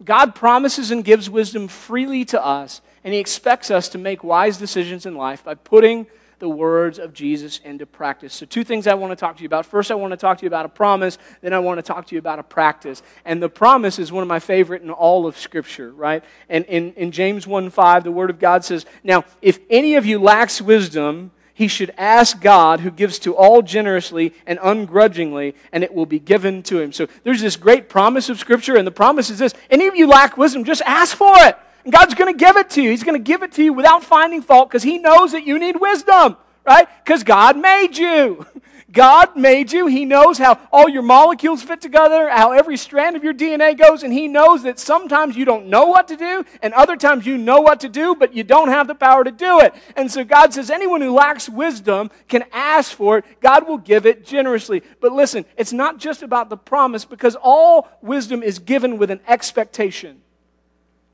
God 0.04 0.36
promises 0.36 0.92
and 0.92 1.04
gives 1.04 1.30
wisdom 1.30 1.68
freely 1.68 2.26
to 2.26 2.44
us, 2.44 2.82
and 3.04 3.14
He 3.14 3.20
expects 3.20 3.72
us 3.72 3.88
to 3.90 3.98
make 3.98 4.24
wise 4.24 4.58
decisions 4.58 5.06
in 5.06 5.16
life 5.16 5.44
by 5.44 5.56
putting 5.56 6.08
the 6.40 6.50
words 6.50 7.00
of 7.00 7.14
Jesus 7.14 7.60
into 7.60 7.86
practice. 7.86 8.34
So, 8.34 8.46
two 8.46 8.66
things 8.66 8.88
I 8.88 8.94
want 8.94 9.12
to 9.12 9.16
talk 9.16 9.38
to 9.38 9.44
you 9.44 9.48
about. 9.48 9.66
First, 9.66 9.90
I 9.90 9.96
want 9.96 10.12
to 10.12 10.18
talk 10.18 10.38
to 10.40 10.44
you 10.44 10.48
about 10.48 10.66
a 10.66 10.70
promise, 10.70 11.18
then, 11.42 11.54
I 11.54 11.60
want 11.60 11.78
to 11.78 11.82
talk 11.82 12.08
to 12.08 12.16
you 12.16 12.20
about 12.20 12.40
a 12.40 12.44
practice. 12.44 13.02
And 13.24 13.42
the 13.42 13.50
promise 13.50 14.00
is 14.00 14.12
one 14.12 14.22
of 14.22 14.28
my 14.28 14.40
favorite 14.40 14.82
in 14.82 14.90
all 14.90 15.28
of 15.28 15.38
Scripture, 15.38 15.92
right? 15.92 16.24
And 16.50 16.66
in, 16.66 16.94
in 16.94 17.12
James 17.12 17.48
1 17.48 17.70
5, 17.70 18.04
the 18.04 18.12
Word 18.12 18.30
of 18.30 18.40
God 18.40 18.66
says, 18.66 18.86
Now, 19.04 19.24
if 19.42 19.60
any 19.70 19.96
of 19.96 20.06
you 20.06 20.20
lacks 20.20 20.62
wisdom, 20.62 21.32
he 21.56 21.70
should 21.70 21.94
ask 21.98 22.42
God, 22.42 22.82
who 22.82 22.92
gives 22.92 23.18
to 23.20 23.34
all 23.34 23.62
generously 23.62 24.34
and 24.46 24.60
ungrudgingly, 24.62 25.56
and 25.72 25.86
it 25.86 25.94
will 25.94 26.06
be 26.06 26.20
given 26.20 26.62
to 26.64 26.82
him. 26.82 26.92
So 26.92 27.08
there's 27.24 27.40
this 27.40 27.56
great 27.56 27.88
promise 27.88 28.28
of 28.28 28.38
Scripture, 28.38 28.76
and 28.76 28.86
the 28.86 28.92
promise 28.92 29.30
is 29.30 29.40
this 29.40 29.54
any 29.70 29.88
of 29.88 29.96
you 29.96 30.06
lack 30.06 30.36
wisdom, 30.36 30.66
just 30.66 30.82
ask 30.82 31.16
for 31.16 31.34
it. 31.38 31.58
And 31.86 31.94
God's 31.94 32.14
going 32.14 32.32
to 32.32 32.38
give 32.38 32.58
it 32.58 32.72
to 32.72 32.82
you. 32.82 32.90
He's 32.90 33.06
going 33.06 33.18
to 33.18 33.24
give 33.24 33.42
it 33.42 33.54
to 33.54 33.64
you 33.64 33.72
without 33.72 34.04
finding 34.04 34.42
fault 34.42 34.68
because 34.68 34.84
He 34.84 34.98
knows 34.98 35.32
that 35.32 35.48
you 35.48 35.58
need 35.58 35.80
wisdom, 35.80 36.36
right? 36.66 36.90
Because 37.06 37.24
God 37.24 37.58
made 37.58 37.98
you. 37.98 38.46
God 38.96 39.36
made 39.36 39.72
you. 39.72 39.86
He 39.86 40.06
knows 40.06 40.38
how 40.38 40.58
all 40.72 40.90
your 40.90 41.04
molecules 41.04 41.62
fit 41.62 41.82
together, 41.82 42.30
how 42.30 42.54
every 42.54 42.78
strand 42.78 43.16
of 43.16 43.24
your 43.24 43.34
DNA 43.34 43.78
goes, 43.78 44.02
and 44.02 44.12
He 44.12 44.28
knows 44.28 44.64
that 44.64 44.80
sometimes 44.80 45.36
you 45.36 45.46
don't 45.46 45.68
know 45.68 45.86
what 45.86 46.08
to 46.08 46.16
do, 46.16 46.44
and 46.64 46.74
other 46.74 46.96
times 46.96 47.28
you 47.28 47.38
know 47.38 47.60
what 47.60 47.82
to 47.82 47.90
do, 47.90 48.16
but 48.16 48.34
you 48.34 48.44
don't 48.44 48.70
have 48.70 48.88
the 48.88 48.96
power 48.96 49.24
to 49.24 49.32
do 49.32 49.60
it. 49.60 49.76
And 49.96 50.10
so 50.10 50.24
God 50.24 50.54
says 50.54 50.72
anyone 50.72 51.02
who 51.02 51.14
lacks 51.14 51.48
wisdom 51.48 52.10
can 52.30 52.46
ask 52.52 52.94
for 52.94 53.20
it. 53.20 53.26
God 53.42 53.68
will 53.68 53.78
give 53.78 54.06
it 54.06 54.26
generously. 54.26 54.82
But 55.02 55.12
listen, 55.12 55.46
it's 55.58 55.74
not 55.74 55.98
just 56.00 56.24
about 56.24 56.50
the 56.50 56.58
promise 56.58 57.04
because 57.04 57.36
all 57.36 57.90
wisdom 58.02 58.42
is 58.42 58.58
given 58.60 58.98
with 58.98 59.12
an 59.12 59.20
expectation. 59.28 60.22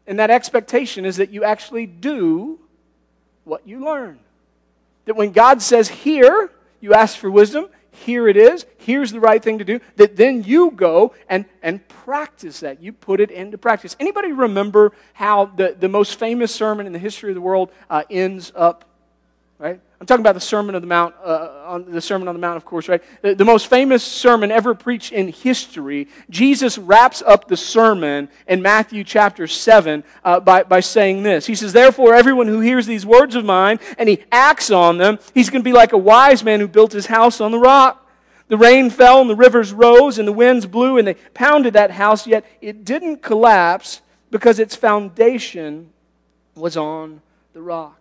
And 0.06 0.20
that 0.20 0.30
expectation 0.30 1.04
is 1.04 1.18
that 1.18 1.32
you 1.32 1.44
actually 1.44 1.88
do 1.88 2.60
what 3.44 3.68
you 3.68 3.84
learn. 3.84 4.20
That 5.06 5.16
when 5.16 5.32
God 5.32 5.64
says, 5.64 5.90
here, 5.90 6.52
you 6.82 6.94
ask 6.94 7.18
for 7.18 7.32
wisdom, 7.32 7.68
here 7.92 8.28
it 8.28 8.38
is, 8.38 8.66
here's 8.78 9.12
the 9.12 9.20
right 9.20 9.42
thing 9.42 9.60
to 9.60 9.66
do, 9.66 9.80
that 9.98 10.16
then 10.16 10.44
you 10.44 10.72
go 10.72 11.14
and, 11.30 11.46
and 11.62 11.88
practice 11.88 12.62
that. 12.62 12.82
You 12.82 12.94
put 12.94 13.20
it 13.20 13.32
into 13.32 13.58
practice. 13.58 13.96
Anybody 14.00 14.32
remember 14.32 14.94
how 15.14 15.46
the, 15.46 15.76
the 15.78 15.90
most 15.90 16.18
famous 16.18 16.54
sermon 16.54 16.88
in 16.88 16.94
the 16.94 17.00
history 17.00 17.32
of 17.32 17.36
the 17.36 17.42
world 17.42 17.72
uh, 17.90 18.04
ends 18.10 18.52
up? 18.56 18.86
Right? 19.62 19.80
I'm 20.00 20.08
talking 20.08 20.24
about 20.24 20.34
the 20.34 20.42
Sermon 20.42 20.74
on 20.74 20.82
the 20.82 20.88
Mount, 20.88 21.14
uh, 21.24 21.66
on 21.68 21.92
the 21.92 22.02
Sermon 22.02 22.28
on 22.28 22.34
the 22.34 22.42
Mount, 22.42 22.58
of 22.58 22.66
course, 22.66 22.90
right? 22.90 23.04
The, 23.22 23.36
the, 23.36 23.46
most 23.46 23.68
famous 23.68 24.04
sermon 24.04 24.50
ever 24.50 24.74
preached 24.74 25.12
in 25.12 25.28
history. 25.28 26.08
Jesus 26.32 26.80
wraps 26.80 27.22
up 27.22 27.48
the 27.48 27.56
sermon 27.56 28.28
in 28.48 28.64
Matthew 28.64 29.04
chapter 29.04 29.46
7 29.46 30.04
uh, 30.24 30.40
by, 30.40 30.64
by 30.64 30.80
saying 30.80 31.22
this. 31.22 31.46
He 31.46 31.54
says, 31.54 31.74
Therefore, 31.74 32.16
everyone 32.16 32.48
who 32.48 32.60
hears 32.60 32.88
these 32.88 33.06
words 33.06 33.36
of 33.36 33.46
mine 33.46 33.80
and 34.00 34.10
he 34.10 34.24
acts 34.32 34.72
on 34.72 34.98
them, 34.98 35.20
he's 35.36 35.52
going 35.52 35.62
to 35.62 35.70
be 35.70 35.74
like 35.74 35.94
a 35.94 35.98
wise 35.98 36.44
man 36.44 36.60
who 36.60 36.68
built 36.68 36.92
his 36.92 37.06
house 37.06 37.40
on 37.40 37.52
the 37.52 37.60
rock. 37.60 38.10
The 38.48 38.58
rain 38.58 38.90
fell 38.90 39.22
and 39.22 39.30
the 39.30 39.36
rivers 39.36 39.72
rose 39.72 40.18
and 40.18 40.28
the 40.28 40.34
winds 40.34 40.66
blew 40.66 40.98
and 40.98 41.08
they 41.08 41.14
pounded 41.36 41.74
that 41.74 41.92
house, 41.92 42.26
yet 42.26 42.46
it 42.62 42.84
didn't 42.84 43.22
collapse 43.22 44.02
because 44.32 44.58
its 44.58 44.76
foundation 44.76 45.92
was 46.56 46.76
on 46.76 47.22
the 47.54 47.62
rock 47.62 48.01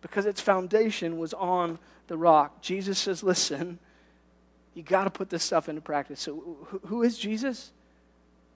because 0.00 0.26
its 0.26 0.40
foundation 0.40 1.18
was 1.18 1.34
on 1.34 1.78
the 2.06 2.16
rock. 2.16 2.60
Jesus 2.60 2.98
says, 2.98 3.22
listen, 3.22 3.78
you 4.74 4.82
got 4.82 5.04
to 5.04 5.10
put 5.10 5.30
this 5.30 5.42
stuff 5.42 5.68
into 5.68 5.80
practice. 5.80 6.20
So, 6.20 6.78
who 6.86 7.02
is 7.02 7.18
Jesus? 7.18 7.72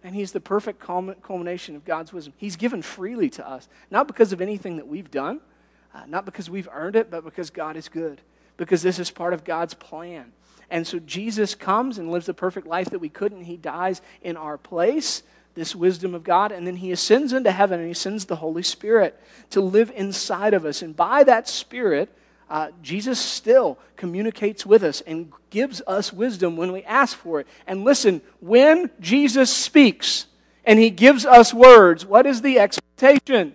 And 0.02 0.14
he's 0.14 0.32
the 0.32 0.40
perfect 0.40 0.80
culmination 0.80 1.76
of 1.76 1.84
God's 1.84 2.12
wisdom. 2.12 2.34
He's 2.36 2.56
given 2.56 2.82
freely 2.82 3.30
to 3.30 3.48
us, 3.48 3.68
not 3.90 4.06
because 4.06 4.32
of 4.32 4.40
anything 4.42 4.76
that 4.76 4.86
we've 4.86 5.10
done, 5.10 5.40
uh, 5.94 6.02
not 6.06 6.26
because 6.26 6.50
we've 6.50 6.68
earned 6.72 6.94
it, 6.94 7.10
but 7.10 7.24
because 7.24 7.48
God 7.50 7.76
is 7.76 7.88
good, 7.88 8.20
because 8.58 8.82
this 8.82 8.98
is 8.98 9.10
part 9.10 9.32
of 9.32 9.44
God's 9.44 9.72
plan. 9.72 10.32
And 10.70 10.86
so 10.86 10.98
Jesus 10.98 11.54
comes 11.54 11.98
and 11.98 12.10
lives 12.10 12.26
the 12.26 12.34
perfect 12.34 12.66
life 12.66 12.90
that 12.90 12.98
we 12.98 13.08
couldn't. 13.08 13.44
He 13.44 13.56
dies 13.56 14.02
in 14.22 14.36
our 14.36 14.58
place 14.58 15.22
this 15.54 15.74
wisdom 15.74 16.14
of 16.14 16.24
God, 16.24 16.52
and 16.52 16.66
then 16.66 16.76
he 16.76 16.90
ascends 16.92 17.32
into 17.32 17.52
heaven 17.52 17.78
and 17.78 17.88
he 17.88 17.94
sends 17.94 18.24
the 18.24 18.36
Holy 18.36 18.62
Spirit 18.62 19.18
to 19.50 19.60
live 19.60 19.92
inside 19.94 20.54
of 20.54 20.64
us. 20.64 20.82
And 20.82 20.96
by 20.96 21.24
that 21.24 21.48
Spirit, 21.48 22.10
uh, 22.50 22.70
Jesus 22.82 23.18
still 23.18 23.78
communicates 23.96 24.66
with 24.66 24.82
us 24.82 25.00
and 25.00 25.32
gives 25.50 25.80
us 25.86 26.12
wisdom 26.12 26.56
when 26.56 26.72
we 26.72 26.82
ask 26.82 27.16
for 27.16 27.40
it. 27.40 27.46
And 27.66 27.84
listen, 27.84 28.20
when 28.40 28.90
Jesus 29.00 29.50
speaks 29.50 30.26
and 30.64 30.78
he 30.78 30.90
gives 30.90 31.24
us 31.24 31.54
words, 31.54 32.04
what 32.04 32.26
is 32.26 32.42
the 32.42 32.58
expectation? 32.58 33.54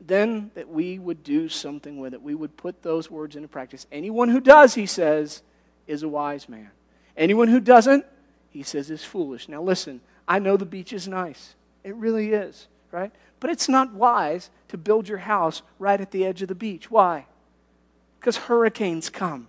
Then 0.00 0.50
that 0.54 0.68
we 0.68 0.98
would 0.98 1.22
do 1.22 1.48
something 1.48 1.98
with 1.98 2.12
it. 2.12 2.22
We 2.22 2.34
would 2.34 2.56
put 2.56 2.82
those 2.82 3.10
words 3.10 3.36
into 3.36 3.48
practice. 3.48 3.86
Anyone 3.90 4.28
who 4.28 4.40
does, 4.40 4.74
he 4.74 4.86
says, 4.86 5.42
is 5.86 6.02
a 6.02 6.08
wise 6.08 6.48
man. 6.48 6.70
Anyone 7.16 7.48
who 7.48 7.60
doesn't, 7.60 8.04
he 8.50 8.62
says 8.62 8.90
is 8.90 9.04
foolish. 9.04 9.48
Now, 9.48 9.62
listen, 9.62 10.00
I 10.26 10.38
know 10.38 10.56
the 10.56 10.66
beach 10.66 10.92
is 10.92 11.06
nice. 11.06 11.54
It 11.82 11.94
really 11.96 12.32
is, 12.32 12.68
right? 12.90 13.12
But 13.40 13.50
it's 13.50 13.68
not 13.68 13.92
wise 13.92 14.50
to 14.68 14.78
build 14.78 15.08
your 15.08 15.18
house 15.18 15.62
right 15.78 16.00
at 16.00 16.10
the 16.10 16.24
edge 16.24 16.42
of 16.42 16.48
the 16.48 16.54
beach. 16.54 16.90
Why? 16.90 17.26
Because 18.18 18.36
hurricanes 18.36 19.10
come, 19.10 19.48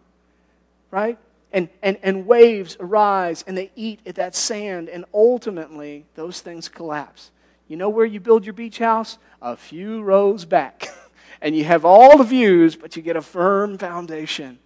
right? 0.91 1.17
And, 1.53 1.69
and, 1.81 1.97
and 2.03 2.27
waves 2.27 2.75
arise 2.79 3.43
and 3.47 3.57
they 3.57 3.71
eat 3.75 4.01
at 4.05 4.15
that 4.15 4.35
sand, 4.35 4.89
and 4.89 5.05
ultimately 5.13 6.05
those 6.15 6.41
things 6.41 6.67
collapse. 6.67 7.31
You 7.67 7.77
know 7.77 7.89
where 7.89 8.05
you 8.05 8.19
build 8.19 8.45
your 8.45 8.53
beach 8.53 8.79
house? 8.79 9.17
A 9.41 9.55
few 9.55 10.03
rows 10.03 10.43
back. 10.43 10.89
and 11.41 11.55
you 11.55 11.63
have 11.63 11.85
all 11.85 12.17
the 12.17 12.23
views, 12.23 12.75
but 12.75 12.95
you 12.95 13.01
get 13.01 13.15
a 13.15 13.21
firm 13.21 13.77
foundation, 13.77 14.59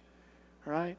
right? 0.64 0.96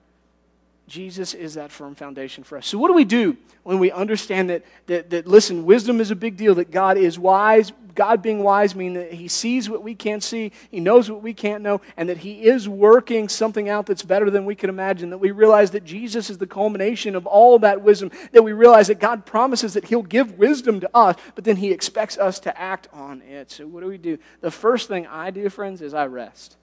Jesus 0.91 1.33
is 1.33 1.53
that 1.53 1.71
firm 1.71 1.95
foundation 1.95 2.43
for 2.43 2.57
us. 2.57 2.67
So, 2.67 2.77
what 2.77 2.89
do 2.89 2.93
we 2.93 3.05
do 3.05 3.37
when 3.63 3.79
we 3.79 3.91
understand 3.91 4.49
that, 4.49 4.65
that, 4.87 5.09
that, 5.11 5.25
listen, 5.25 5.63
wisdom 5.63 6.01
is 6.01 6.11
a 6.11 6.15
big 6.17 6.35
deal, 6.35 6.53
that 6.55 6.69
God 6.69 6.97
is 6.97 7.17
wise? 7.17 7.71
God 7.95 8.21
being 8.21 8.43
wise 8.43 8.75
means 8.75 8.95
that 8.95 9.13
He 9.13 9.29
sees 9.29 9.69
what 9.69 9.83
we 9.83 9.95
can't 9.95 10.21
see, 10.21 10.51
He 10.69 10.81
knows 10.81 11.09
what 11.09 11.23
we 11.23 11.33
can't 11.33 11.63
know, 11.63 11.79
and 11.95 12.09
that 12.09 12.17
He 12.17 12.43
is 12.43 12.67
working 12.67 13.29
something 13.29 13.69
out 13.69 13.85
that's 13.85 14.03
better 14.03 14.29
than 14.29 14.45
we 14.45 14.53
could 14.53 14.69
imagine. 14.69 15.11
That 15.11 15.19
we 15.19 15.31
realize 15.31 15.71
that 15.71 15.85
Jesus 15.85 16.29
is 16.29 16.37
the 16.37 16.47
culmination 16.47 17.15
of 17.15 17.25
all 17.25 17.57
that 17.59 17.81
wisdom, 17.81 18.11
that 18.33 18.43
we 18.43 18.51
realize 18.51 18.87
that 18.87 18.99
God 18.99 19.25
promises 19.25 19.73
that 19.75 19.85
He'll 19.85 20.03
give 20.03 20.37
wisdom 20.37 20.81
to 20.81 20.89
us, 20.93 21.15
but 21.35 21.45
then 21.45 21.55
He 21.55 21.71
expects 21.71 22.17
us 22.17 22.37
to 22.41 22.59
act 22.59 22.89
on 22.91 23.21
it. 23.21 23.49
So, 23.49 23.65
what 23.65 23.79
do 23.79 23.87
we 23.87 23.97
do? 23.97 24.17
The 24.41 24.51
first 24.51 24.89
thing 24.89 25.07
I 25.07 25.31
do, 25.31 25.47
friends, 25.47 25.81
is 25.81 25.93
I 25.93 26.07
rest. 26.07 26.57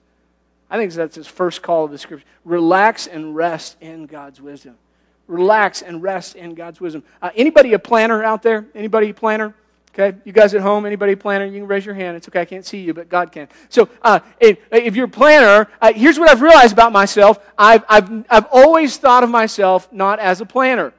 I 0.69 0.77
think 0.77 0.93
that's 0.93 1.15
his 1.15 1.27
first 1.27 1.61
call 1.61 1.85
of 1.85 1.91
the 1.91 1.97
scripture. 1.97 2.25
Relax 2.45 3.07
and 3.07 3.35
rest 3.35 3.77
in 3.81 4.05
God's 4.05 4.39
wisdom. 4.39 4.75
Relax 5.27 5.81
and 5.81 6.01
rest 6.01 6.35
in 6.35 6.55
God's 6.55 6.79
wisdom. 6.79 7.03
Uh, 7.21 7.29
anybody 7.35 7.73
a 7.73 7.79
planner 7.79 8.23
out 8.23 8.43
there? 8.43 8.65
Anybody 8.75 9.09
a 9.09 9.13
planner? 9.13 9.53
Okay, 9.93 10.17
you 10.23 10.31
guys 10.31 10.53
at 10.53 10.61
home, 10.61 10.85
anybody 10.85 11.13
a 11.13 11.17
planner? 11.17 11.45
You 11.45 11.59
can 11.59 11.67
raise 11.67 11.85
your 11.85 11.95
hand. 11.95 12.15
It's 12.15 12.27
okay, 12.27 12.41
I 12.41 12.45
can't 12.45 12.65
see 12.65 12.79
you, 12.79 12.93
but 12.93 13.09
God 13.09 13.31
can. 13.31 13.47
So, 13.69 13.89
uh, 14.03 14.19
if, 14.39 14.59
if, 14.71 14.95
you're 14.95 15.07
a 15.07 15.09
planner, 15.09 15.67
uh, 15.81 15.93
here's 15.93 16.19
what 16.19 16.29
I've 16.29 16.41
realized 16.41 16.73
about 16.73 16.91
myself. 16.91 17.39
I've, 17.57 17.83
I've, 17.89 18.25
I've 18.29 18.45
always 18.51 18.97
thought 18.97 19.23
of 19.23 19.29
myself 19.29 19.91
not 19.91 20.19
as 20.19 20.41
a 20.41 20.45
planner. 20.45 20.93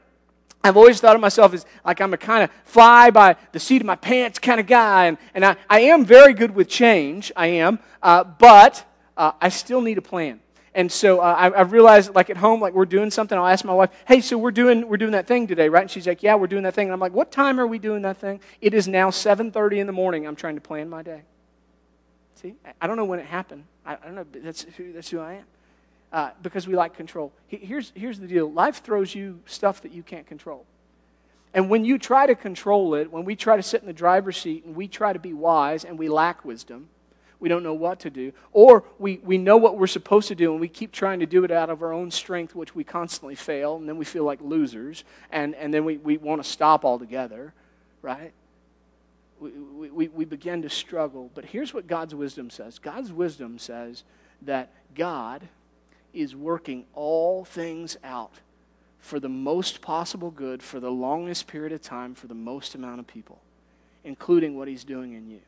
I've 0.62 0.76
always 0.76 1.00
thought 1.00 1.14
of 1.14 1.22
myself 1.22 1.54
as 1.54 1.64
like 1.84 2.00
I'm 2.00 2.12
a 2.12 2.18
kind 2.18 2.44
of 2.44 2.50
fly 2.64 3.10
by 3.10 3.36
the 3.52 3.60
seat 3.60 3.80
of 3.80 3.86
my 3.86 3.96
pants 3.96 4.38
kind 4.38 4.60
of 4.60 4.66
guy, 4.66 5.06
and, 5.06 5.18
and 5.34 5.44
I, 5.44 5.56
I 5.68 5.80
am 5.80 6.04
very 6.04 6.34
good 6.34 6.54
with 6.54 6.68
change. 6.68 7.32
I 7.34 7.46
am, 7.46 7.78
uh, 8.02 8.24
but 8.24 8.84
uh, 9.20 9.32
I 9.38 9.50
still 9.50 9.82
need 9.82 9.98
a 9.98 10.02
plan. 10.02 10.40
And 10.74 10.90
so 10.90 11.20
uh, 11.20 11.50
I, 11.52 11.58
have 11.58 11.72
realized, 11.72 12.14
like 12.14 12.30
at 12.30 12.38
home, 12.38 12.60
like 12.60 12.72
we're 12.72 12.86
doing 12.86 13.10
something. 13.10 13.36
I'll 13.36 13.46
ask 13.46 13.64
my 13.64 13.74
wife, 13.74 13.90
"Hey, 14.06 14.20
so 14.20 14.38
we're 14.38 14.50
doing 14.50 14.88
we're 14.88 14.96
doing 14.96 15.12
that 15.12 15.26
thing 15.26 15.46
today, 15.46 15.68
right?" 15.68 15.82
And 15.82 15.90
she's 15.90 16.06
like, 16.06 16.22
"Yeah, 16.22 16.36
we're 16.36 16.46
doing 16.46 16.62
that 16.62 16.74
thing." 16.74 16.86
And 16.86 16.92
I'm 16.92 17.00
like, 17.00 17.12
"What 17.12 17.30
time 17.30 17.60
are 17.60 17.66
we 17.66 17.78
doing 17.78 18.02
that 18.02 18.16
thing?" 18.16 18.40
It 18.60 18.72
is 18.72 18.88
now 18.88 19.10
7:30 19.10 19.80
in 19.80 19.86
the 19.86 19.92
morning. 19.92 20.26
I'm 20.26 20.36
trying 20.36 20.54
to 20.54 20.60
plan 20.60 20.88
my 20.88 21.02
day. 21.02 21.22
See, 22.36 22.54
I 22.80 22.86
don't 22.86 22.96
know 22.96 23.04
when 23.04 23.18
it 23.18 23.26
happened. 23.26 23.64
I, 23.84 23.94
I 23.94 24.06
don't 24.06 24.14
know. 24.14 24.26
That's 24.32 24.62
who 24.76 24.92
that's 24.92 25.10
who 25.10 25.18
I 25.18 25.34
am. 25.34 25.44
Uh, 26.12 26.30
because 26.40 26.66
we 26.66 26.74
like 26.74 26.96
control. 26.96 27.32
Here's 27.48 27.92
here's 27.94 28.20
the 28.20 28.28
deal. 28.28 28.50
Life 28.50 28.82
throws 28.82 29.14
you 29.14 29.40
stuff 29.44 29.82
that 29.82 29.92
you 29.92 30.02
can't 30.02 30.26
control. 30.26 30.64
And 31.52 31.68
when 31.68 31.84
you 31.84 31.98
try 31.98 32.26
to 32.26 32.36
control 32.36 32.94
it, 32.94 33.12
when 33.12 33.24
we 33.24 33.34
try 33.34 33.56
to 33.56 33.62
sit 33.62 33.80
in 33.82 33.88
the 33.88 33.92
driver's 33.92 34.36
seat 34.36 34.64
and 34.64 34.76
we 34.76 34.86
try 34.86 35.12
to 35.12 35.18
be 35.18 35.32
wise 35.32 35.84
and 35.84 35.98
we 35.98 36.08
lack 36.08 36.44
wisdom, 36.44 36.88
we 37.40 37.48
don't 37.48 37.62
know 37.62 37.74
what 37.74 38.00
to 38.00 38.10
do. 38.10 38.32
Or 38.52 38.84
we, 38.98 39.18
we 39.24 39.38
know 39.38 39.56
what 39.56 39.78
we're 39.78 39.86
supposed 39.86 40.28
to 40.28 40.34
do 40.34 40.52
and 40.52 40.60
we 40.60 40.68
keep 40.68 40.92
trying 40.92 41.20
to 41.20 41.26
do 41.26 41.42
it 41.42 41.50
out 41.50 41.70
of 41.70 41.82
our 41.82 41.92
own 41.92 42.10
strength, 42.10 42.54
which 42.54 42.74
we 42.74 42.84
constantly 42.84 43.34
fail, 43.34 43.76
and 43.76 43.88
then 43.88 43.96
we 43.96 44.04
feel 44.04 44.24
like 44.24 44.40
losers, 44.42 45.04
and, 45.32 45.54
and 45.54 45.72
then 45.72 45.84
we, 45.84 45.96
we 45.96 46.18
want 46.18 46.42
to 46.42 46.48
stop 46.48 46.84
altogether, 46.84 47.52
right? 48.02 48.32
We, 49.40 49.50
we, 49.90 50.08
we 50.08 50.24
begin 50.26 50.62
to 50.62 50.70
struggle. 50.70 51.30
But 51.34 51.46
here's 51.46 51.72
what 51.72 51.86
God's 51.86 52.14
wisdom 52.14 52.50
says 52.50 52.78
God's 52.78 53.12
wisdom 53.12 53.58
says 53.58 54.04
that 54.42 54.70
God 54.94 55.48
is 56.12 56.36
working 56.36 56.84
all 56.94 57.44
things 57.44 57.96
out 58.04 58.34
for 58.98 59.18
the 59.18 59.28
most 59.28 59.80
possible 59.80 60.30
good 60.30 60.62
for 60.62 60.78
the 60.78 60.90
longest 60.90 61.46
period 61.46 61.72
of 61.72 61.80
time 61.80 62.14
for 62.14 62.26
the 62.26 62.34
most 62.34 62.74
amount 62.74 63.00
of 63.00 63.06
people, 63.06 63.40
including 64.04 64.58
what 64.58 64.68
He's 64.68 64.84
doing 64.84 65.14
in 65.14 65.30
you. 65.30 65.40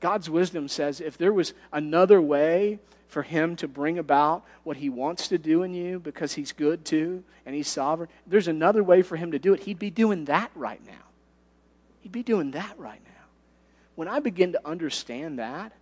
God's 0.00 0.30
wisdom 0.30 0.66
says 0.66 1.00
if 1.00 1.18
there 1.18 1.32
was 1.32 1.52
another 1.72 2.20
way 2.20 2.78
for 3.08 3.22
him 3.22 3.56
to 3.56 3.68
bring 3.68 3.98
about 3.98 4.44
what 4.64 4.78
he 4.78 4.88
wants 4.88 5.28
to 5.28 5.38
do 5.38 5.62
in 5.62 5.74
you 5.74 5.98
because 5.98 6.34
he's 6.34 6.52
good 6.52 6.84
too 6.84 7.22
and 7.44 7.54
he's 7.54 7.68
sovereign, 7.68 8.08
there's 8.26 8.48
another 8.48 8.82
way 8.82 9.02
for 9.02 9.16
him 9.16 9.32
to 9.32 9.38
do 9.38 9.52
it. 9.52 9.60
He'd 9.60 9.78
be 9.78 9.90
doing 9.90 10.24
that 10.26 10.50
right 10.54 10.80
now. 10.86 10.92
He'd 12.00 12.12
be 12.12 12.22
doing 12.22 12.52
that 12.52 12.78
right 12.78 13.00
now. 13.04 13.10
When 13.94 14.08
I 14.08 14.20
begin 14.20 14.52
to 14.52 14.66
understand 14.66 15.38
that, 15.38 15.72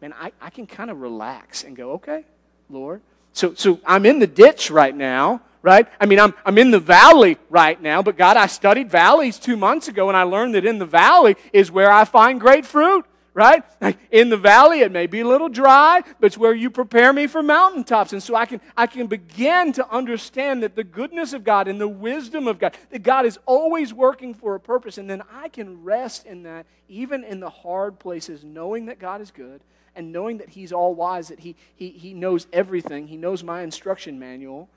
man, 0.00 0.12
I, 0.18 0.32
I 0.40 0.50
can 0.50 0.66
kind 0.66 0.90
of 0.90 1.00
relax 1.00 1.62
and 1.62 1.76
go, 1.76 1.92
okay, 1.92 2.24
Lord. 2.68 3.02
So, 3.32 3.54
so 3.54 3.78
I'm 3.86 4.04
in 4.06 4.18
the 4.18 4.26
ditch 4.26 4.72
right 4.72 4.94
now, 4.94 5.42
right? 5.62 5.86
I 6.00 6.06
mean, 6.06 6.18
I'm, 6.18 6.34
I'm 6.44 6.58
in 6.58 6.72
the 6.72 6.80
valley 6.80 7.38
right 7.48 7.80
now, 7.80 8.02
but 8.02 8.16
God, 8.16 8.36
I 8.36 8.46
studied 8.46 8.90
valleys 8.90 9.38
two 9.38 9.56
months 9.56 9.86
ago 9.86 10.08
and 10.08 10.16
I 10.16 10.24
learned 10.24 10.56
that 10.56 10.64
in 10.64 10.78
the 10.78 10.86
valley 10.86 11.36
is 11.52 11.70
where 11.70 11.92
I 11.92 12.04
find 12.04 12.40
great 12.40 12.66
fruit 12.66 13.04
right? 13.40 13.64
In 14.10 14.28
the 14.28 14.36
valley, 14.36 14.80
it 14.80 14.92
may 14.92 15.06
be 15.06 15.20
a 15.20 15.26
little 15.26 15.48
dry, 15.48 16.02
but 16.20 16.26
it's 16.26 16.36
where 16.36 16.54
you 16.54 16.68
prepare 16.68 17.10
me 17.10 17.26
for 17.26 17.42
mountaintops. 17.42 18.12
And 18.12 18.22
so 18.22 18.34
I 18.34 18.44
can, 18.44 18.60
I 18.76 18.86
can 18.86 19.06
begin 19.06 19.72
to 19.72 19.90
understand 19.90 20.62
that 20.62 20.76
the 20.76 20.84
goodness 20.84 21.32
of 21.32 21.42
God 21.42 21.66
and 21.66 21.80
the 21.80 21.88
wisdom 21.88 22.46
of 22.46 22.58
God, 22.58 22.76
that 22.90 23.02
God 23.02 23.24
is 23.24 23.38
always 23.46 23.94
working 23.94 24.34
for 24.34 24.54
a 24.54 24.60
purpose. 24.60 24.98
And 24.98 25.08
then 25.08 25.22
I 25.32 25.48
can 25.48 25.82
rest 25.82 26.26
in 26.26 26.42
that, 26.42 26.66
even 26.86 27.24
in 27.24 27.40
the 27.40 27.48
hard 27.48 27.98
places, 27.98 28.44
knowing 28.44 28.86
that 28.86 28.98
God 28.98 29.22
is 29.22 29.30
good 29.30 29.62
and 29.96 30.12
knowing 30.12 30.36
that 30.38 30.50
He's 30.50 30.70
all 30.70 30.94
wise, 30.94 31.28
that 31.28 31.40
He, 31.40 31.56
he, 31.74 31.88
he 31.88 32.12
knows 32.12 32.46
everything. 32.52 33.08
He 33.08 33.16
knows 33.16 33.42
my 33.42 33.62
instruction 33.62 34.18
manual, 34.18 34.68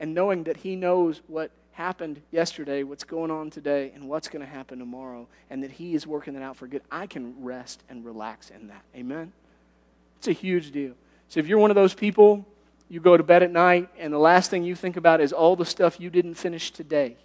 and 0.00 0.12
knowing 0.12 0.42
that 0.44 0.58
He 0.58 0.74
knows 0.74 1.22
what 1.28 1.52
happened 1.74 2.20
yesterday, 2.30 2.82
what's 2.82 3.04
going 3.04 3.30
on 3.30 3.50
today, 3.50 3.92
and 3.94 4.08
what's 4.08 4.28
going 4.28 4.44
to 4.44 4.50
happen 4.50 4.78
tomorrow, 4.78 5.28
and 5.50 5.62
that 5.62 5.72
He 5.72 5.94
is 5.94 6.06
working 6.06 6.34
that 6.34 6.42
out 6.42 6.56
for 6.56 6.66
good, 6.66 6.82
I 6.90 7.06
can 7.06 7.34
rest 7.42 7.82
and 7.88 8.04
relax 8.04 8.50
in 8.50 8.68
that. 8.68 8.82
Amen? 8.96 9.32
It's 10.18 10.28
a 10.28 10.32
huge 10.32 10.72
deal. 10.72 10.92
So 11.28 11.40
if 11.40 11.46
you're 11.46 11.58
one 11.58 11.70
of 11.70 11.74
those 11.74 11.94
people, 11.94 12.46
you 12.88 13.00
go 13.00 13.16
to 13.16 13.22
bed 13.22 13.42
at 13.42 13.50
night, 13.50 13.88
and 13.98 14.12
the 14.12 14.18
last 14.18 14.50
thing 14.50 14.62
you 14.62 14.74
think 14.74 14.96
about 14.96 15.20
is 15.20 15.32
all 15.32 15.56
the 15.56 15.64
stuff 15.64 16.00
you 16.00 16.10
didn't 16.10 16.34
finish 16.34 16.70
today. 16.70 17.16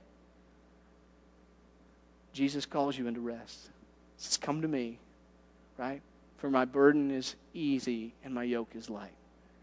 Jesus 2.33 2.65
calls 2.65 2.97
you 2.97 3.07
into 3.07 3.19
rest. 3.19 3.69
He 4.17 4.23
says, 4.23 4.37
Come 4.37 4.61
to 4.61 4.67
me, 4.67 4.99
right? 5.77 6.01
For 6.37 6.49
my 6.49 6.65
burden 6.65 7.11
is 7.11 7.35
easy 7.53 8.13
and 8.23 8.33
my 8.33 8.43
yoke 8.43 8.69
is 8.75 8.89
light. 8.89 9.11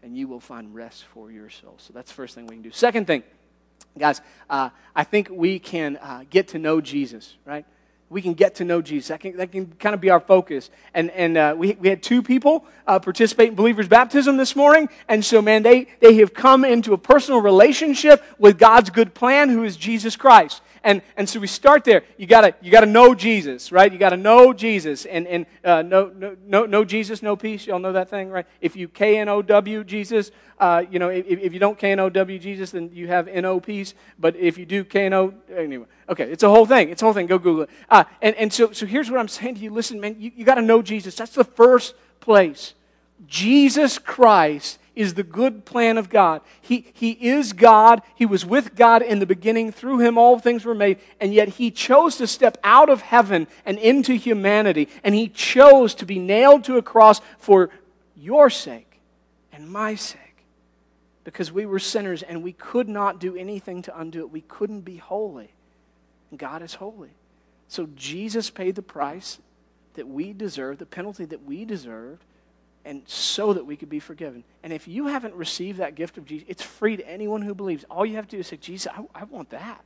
And 0.03 0.15
you 0.15 0.27
will 0.27 0.39
find 0.39 0.75
rest 0.75 1.05
for 1.05 1.31
your 1.31 1.49
soul. 1.49 1.73
So 1.77 1.91
that's 1.91 2.11
the 2.11 2.15
first 2.15 2.35
thing 2.35 2.45
we 2.45 2.55
can 2.55 2.61
do. 2.61 2.71
Second 2.71 3.07
thing, 3.07 3.23
Guys, 3.97 4.21
uh, 4.49 4.69
I 4.95 5.03
think 5.03 5.29
we 5.31 5.59
can 5.59 5.97
uh, 5.97 6.23
get 6.29 6.49
to 6.49 6.59
know 6.59 6.81
Jesus, 6.81 7.35
right? 7.45 7.65
We 8.09 8.21
can 8.21 8.35
get 8.35 8.55
to 8.55 8.63
know 8.63 8.81
Jesus. 8.81 9.09
That 9.09 9.19
can, 9.19 9.35
that 9.37 9.51
can 9.51 9.67
kind 9.79 9.93
of 9.93 9.99
be 9.99 10.09
our 10.09 10.19
focus. 10.19 10.69
And, 10.93 11.11
and 11.11 11.37
uh, 11.37 11.55
we, 11.57 11.73
we 11.73 11.89
had 11.89 12.01
two 12.01 12.23
people 12.23 12.65
uh, 12.85 12.99
participate 12.99 13.49
in 13.49 13.55
believers' 13.55 13.87
baptism 13.87 14.37
this 14.37 14.55
morning. 14.55 14.87
And 15.09 15.25
so, 15.25 15.41
man, 15.41 15.63
they, 15.63 15.87
they 15.99 16.15
have 16.15 16.33
come 16.33 16.63
into 16.63 16.93
a 16.93 16.97
personal 16.97 17.41
relationship 17.41 18.23
with 18.37 18.57
God's 18.57 18.89
good 18.89 19.13
plan, 19.13 19.49
who 19.49 19.63
is 19.63 19.75
Jesus 19.75 20.15
Christ. 20.15 20.61
And, 20.87 21.01
and 21.17 21.27
so 21.27 21.41
we 21.41 21.47
start 21.47 21.83
there. 21.83 22.03
You 22.15 22.27
gotta, 22.27 22.55
you 22.61 22.71
gotta 22.71 22.85
know 22.85 23.13
Jesus, 23.13 23.73
right? 23.73 23.91
You 23.91 23.99
gotta 23.99 24.15
know 24.15 24.53
Jesus. 24.53 25.05
And, 25.05 25.27
and 25.27 25.45
uh, 25.61 25.81
no, 25.81 26.13
no, 26.15 26.37
no, 26.45 26.65
no 26.65 26.85
Jesus, 26.85 27.21
no 27.21 27.35
peace. 27.35 27.67
Y'all 27.67 27.77
know 27.77 27.91
that 27.91 28.09
thing, 28.09 28.29
right? 28.29 28.45
If 28.61 28.77
you 28.77 28.87
K-N-O-W 28.87 29.83
Jesus, 29.83 30.31
uh, 30.57 30.85
you 30.89 30.97
know, 30.97 31.09
if, 31.09 31.27
if 31.27 31.53
you 31.53 31.59
don't 31.59 31.77
K-N-O-W 31.77 32.39
Jesus, 32.39 32.71
then 32.71 32.89
you 32.93 33.09
have 33.09 33.27
N-O 33.27 33.59
peace. 33.59 33.95
But 34.17 34.37
if 34.37 34.57
you 34.57 34.65
do 34.65 34.85
K-N-O, 34.85 35.33
anyway. 35.53 35.87
Okay, 36.07 36.31
it's 36.31 36.43
a 36.43 36.49
whole 36.49 36.65
thing. 36.65 36.87
It's 36.87 37.01
a 37.01 37.05
whole 37.05 37.13
thing. 37.13 37.27
Go 37.27 37.37
Google 37.37 37.63
it. 37.63 37.69
Uh, 37.89 38.05
and, 38.21 38.33
and 38.35 38.53
so, 38.53 38.71
so 38.71 38.85
here's 38.85 39.11
what 39.11 39.19
I'm 39.19 39.27
saying 39.27 39.55
to 39.55 39.61
you. 39.61 39.71
Listen, 39.71 39.99
man, 39.99 40.15
you, 40.17 40.31
you 40.37 40.45
gotta 40.45 40.61
know 40.61 40.81
Jesus. 40.81 41.15
That's 41.15 41.35
the 41.35 41.43
first 41.43 41.95
place. 42.21 42.75
Jesus 43.27 43.99
Christ 43.99 44.79
is 44.97 45.13
the 45.13 45.23
good 45.23 45.63
plan 45.63 45.97
of 45.97 46.09
God. 46.09 46.41
He, 46.59 46.87
he 46.93 47.11
is 47.11 47.53
God. 47.53 48.01
He 48.15 48.25
was 48.25 48.45
with 48.45 48.75
God 48.75 49.01
in 49.01 49.19
the 49.19 49.25
beginning. 49.25 49.71
Through 49.71 49.99
him, 49.99 50.17
all 50.17 50.39
things 50.39 50.65
were 50.65 50.75
made. 50.75 50.99
And 51.21 51.33
yet, 51.33 51.47
he 51.49 51.69
chose 51.69 52.17
to 52.17 52.27
step 52.27 52.57
out 52.63 52.89
of 52.89 53.01
heaven 53.01 53.47
and 53.65 53.77
into 53.77 54.15
humanity. 54.15 54.89
And 55.03 55.13
he 55.13 55.29
chose 55.29 55.93
to 55.95 56.05
be 56.05 56.17
nailed 56.17 56.63
to 56.65 56.77
a 56.77 56.81
cross 56.81 57.21
for 57.37 57.69
your 58.15 58.49
sake 58.49 58.99
and 59.53 59.69
my 59.69 59.95
sake. 59.95 60.21
Because 61.23 61.51
we 61.51 61.65
were 61.65 61.79
sinners 61.79 62.23
and 62.23 62.41
we 62.41 62.53
could 62.53 62.89
not 62.89 63.19
do 63.19 63.35
anything 63.35 63.83
to 63.83 63.99
undo 63.99 64.21
it. 64.21 64.31
We 64.31 64.41
couldn't 64.41 64.81
be 64.81 64.97
holy. 64.97 65.53
And 66.31 66.39
God 66.39 66.61
is 66.61 66.73
holy. 66.73 67.11
So 67.67 67.87
Jesus 67.95 68.49
paid 68.49 68.75
the 68.75 68.81
price 68.81 69.39
that 69.93 70.07
we 70.07 70.33
deserved, 70.33 70.79
the 70.79 70.85
penalty 70.85 71.25
that 71.25 71.43
we 71.43 71.65
deserved 71.65 72.23
and 72.87 73.01
so 73.05 73.53
that 73.53 73.65
we 73.65 73.75
could 73.75 73.89
be 73.89 73.99
forgiven. 73.99 74.43
And 74.63 74.71
if 74.71 74.87
you 74.87 75.07
haven't 75.07 75.35
received 75.35 75.79
that 75.79 75.95
gift 75.95 76.17
of 76.17 76.25
Jesus, 76.25 76.45
it's 76.47 76.63
free 76.63 76.95
to 76.95 77.07
anyone 77.07 77.41
who 77.41 77.53
believes. 77.53 77.83
All 77.91 78.05
you 78.05 78.15
have 78.15 78.27
to 78.29 78.37
do 78.37 78.39
is 78.39 78.47
say, 78.47 78.55
Jesus, 78.57 78.91
I, 78.95 79.21
I 79.21 79.23
want 79.25 79.49
that. 79.49 79.83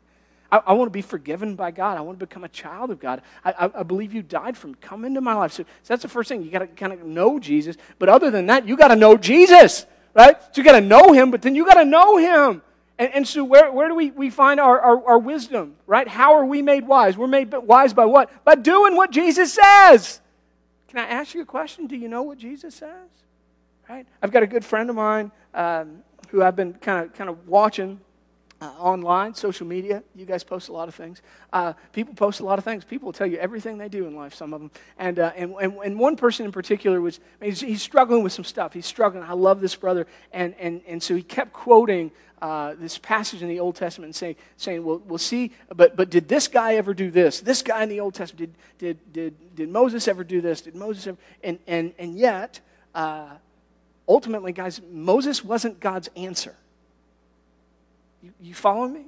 I, 0.52 0.62
I 0.68 0.74
want 0.74 0.88
to 0.88 0.92
be 0.92 1.02
forgiven 1.02 1.56
by 1.56 1.72
God. 1.72 1.98
I 1.98 2.02
want 2.02 2.20
to 2.20 2.26
become 2.26 2.44
a 2.44 2.50
child 2.50 2.92
of 2.92 3.00
God. 3.00 3.24
I, 3.44 3.72
I, 3.76 3.84
believe 3.84 4.14
you 4.14 4.22
died 4.22 4.56
for 4.56 4.68
me. 4.68 4.76
Come 4.82 5.04
into 5.04 5.20
my 5.20 5.34
life. 5.34 5.54
So, 5.54 5.64
so 5.64 5.68
that's 5.88 6.04
the 6.04 6.10
first 6.10 6.30
thing. 6.30 6.44
You 6.44 6.52
got 6.52 6.60
to 6.60 6.68
kind 6.68 6.94
of 6.94 7.04
know 7.04 7.40
Jesus. 7.40 7.76
But 7.98 8.10
other 8.10 8.30
than 8.30 8.46
that, 8.48 8.68
you 8.68 8.78
got 8.78 8.90
to 8.90 8.96
know 8.96 9.18
Jesus, 9.18 9.88
right? 10.14 10.36
So 10.40 10.62
you 10.62 10.64
got 10.64 10.80
to 10.80 10.82
know 10.82 11.12
him, 11.12 11.32
but 11.32 11.42
then 11.42 11.56
you 11.56 11.66
got 11.66 11.76
to 11.76 11.86
know 11.86 12.18
him. 12.18 12.62
And, 13.00 13.14
and, 13.16 13.28
so, 13.28 13.44
where, 13.44 13.72
where 13.72 13.88
do 13.88 13.96
we, 13.96 14.12
we 14.12 14.30
find 14.30 14.60
our, 14.60 14.80
our, 14.80 15.06
our, 15.08 15.18
wisdom, 15.18 15.76
right? 15.88 16.08
How 16.08 16.36
are 16.36 16.46
we 16.46 16.62
made 16.62 16.86
wise? 16.86 17.18
We're 17.18 17.26
made 17.26 17.52
wise 17.52 17.94
by 17.94 18.06
what? 18.06 18.30
By 18.46 18.54
doing 18.54 18.96
what 18.96 19.10
Jesus 19.10 19.54
says. 19.54 20.22
Can 20.92 21.00
I 21.00 21.08
ask 21.08 21.34
you 21.34 21.42
a 21.42 21.46
question? 21.46 21.88
Do 21.88 21.96
you 21.96 22.10
know 22.10 22.22
what 22.22 22.38
Jesus 22.38 22.76
says? 22.76 23.08
Right? 23.88 24.06
I've 24.22 24.32
got 24.32 24.44
a 24.44 24.48
good 24.48 24.66
friend 24.66 24.90
of 24.90 24.98
mine 24.98 25.32
um, 25.54 26.04
who 26.30 26.44
I've 26.44 26.58
been 26.58 26.74
kind 26.74 27.06
of 27.06 27.14
kind 27.14 27.30
of 27.30 27.48
watching 27.48 28.02
uh, 28.62 28.66
online, 28.78 29.34
social 29.34 29.66
media. 29.66 30.04
You 30.16 30.26
guys 30.26 30.44
post 30.44 30.70
a 30.70 30.72
lot 30.72 30.88
of 30.88 30.94
things. 30.94 31.22
Uh, 31.52 31.74
people 31.94 32.14
post 32.14 32.40
a 32.40 32.46
lot 32.46 32.60
of 32.60 32.64
things. 32.64 32.86
People 32.86 33.08
will 33.08 33.14
tell 33.14 33.28
you 33.28 33.38
everything 33.38 33.78
they 33.78 33.90
do 33.90 34.06
in 34.06 34.16
life, 34.16 34.36
some 34.36 34.54
of 34.54 34.62
them. 34.62 34.72
And, 35.00 35.18
uh, 35.18 35.32
and, 35.36 35.56
and, 35.60 35.78
and, 35.84 36.00
one 36.00 36.16
person 36.16 36.46
in 36.46 36.52
particular 36.52 37.02
was, 37.02 37.20
he's, 37.42 37.62
he's, 37.62 37.82
struggling 37.82 38.24
with 38.24 38.34
some 38.34 38.46
stuff. 38.46 38.74
He's 38.74 38.86
struggling. 38.86 39.24
I 39.24 39.34
love 39.34 39.62
this 39.62 39.76
brother. 39.76 40.06
And, 40.32 40.54
and, 40.60 40.82
and 40.88 41.02
so 41.02 41.16
he 41.16 41.24
kept 41.24 41.54
quoting 41.54 42.12
uh, 42.42 42.76
this 42.80 42.98
passage 42.98 43.42
in 43.42 43.50
the 43.50 43.60
Old 43.60 43.76
Testament 43.76 44.08
and 44.08 44.16
saying, 44.16 44.36
saying 44.58 44.84
well, 44.84 45.02
we'll 45.06 45.18
see, 45.18 45.52
but, 45.76 45.96
but 45.96 46.10
did 46.10 46.28
this 46.28 46.48
guy 46.48 46.76
ever 46.76 46.94
do 46.94 47.12
this? 47.12 47.40
This 47.40 47.62
guy 47.62 47.84
in 47.84 47.90
the 47.90 48.00
Old 48.00 48.14
Testament, 48.14 48.56
did, 48.78 48.98
did, 48.98 49.14
did, 49.14 49.56
did 49.56 49.70
Moses 49.70 50.08
ever 50.08 50.24
do 50.24 50.42
this? 50.42 50.62
Did 50.62 50.76
Moses 50.76 51.08
ever? 51.08 51.18
And, 51.44 51.60
and, 51.68 51.94
and 51.98 52.16
yet, 52.16 52.60
uh, 52.94 53.30
ultimately, 54.08 54.52
guys, 54.52 54.82
Moses 54.92 55.44
wasn't 55.44 55.80
God's 55.80 56.10
answer. 56.16 56.56
You, 58.22 58.32
you 58.40 58.54
follow 58.54 58.88
me? 58.88 59.06